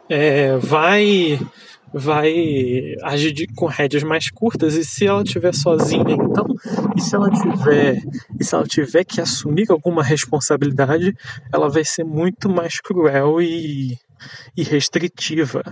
[0.10, 1.40] é, vai
[1.94, 6.46] vai agir de, com rédeas mais curtas e se ela estiver sozinha então
[6.96, 8.02] e se ela tiver
[8.40, 11.16] e se ela tiver que assumir alguma responsabilidade
[11.52, 13.98] ela vai ser muito mais cruel e,
[14.56, 15.64] e restritiva.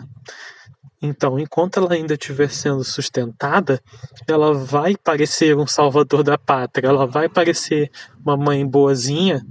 [1.02, 3.82] Então enquanto ela ainda estiver sendo sustentada
[4.28, 7.90] ela vai parecer um salvador da pátria ela vai parecer
[8.26, 9.42] uma mãe boazinha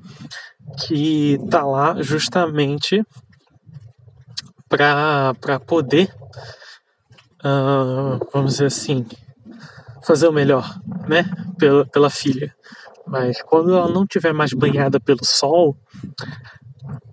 [0.86, 3.02] que está lá justamente
[4.68, 6.14] para poder
[7.44, 9.06] uh, vamos dizer assim,
[10.02, 11.24] fazer o melhor, né,
[11.58, 12.54] pela, pela filha.
[13.06, 15.76] Mas quando ela não tiver mais banhada pelo sol,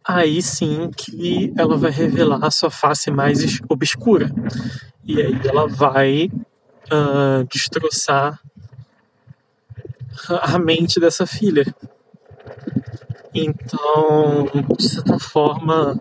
[0.03, 4.29] aí sim que ela vai revelar a sua face mais obscura.
[5.03, 6.29] E aí ela vai
[6.91, 8.39] uh, destroçar
[10.41, 11.65] a mente dessa filha.
[13.33, 15.99] Então, de certa forma,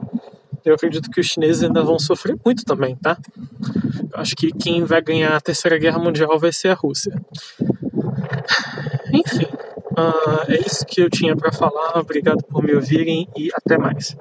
[0.65, 3.19] eu acredito que os chineses ainda vão sofrer muito também, tá?
[4.13, 7.13] Eu acho que quem vai ganhar a Terceira Guerra Mundial vai ser a Rússia.
[9.13, 9.47] Enfim,
[9.93, 11.99] uh, é isso que eu tinha para falar.
[11.99, 14.17] Obrigado por me ouvirem e até mais.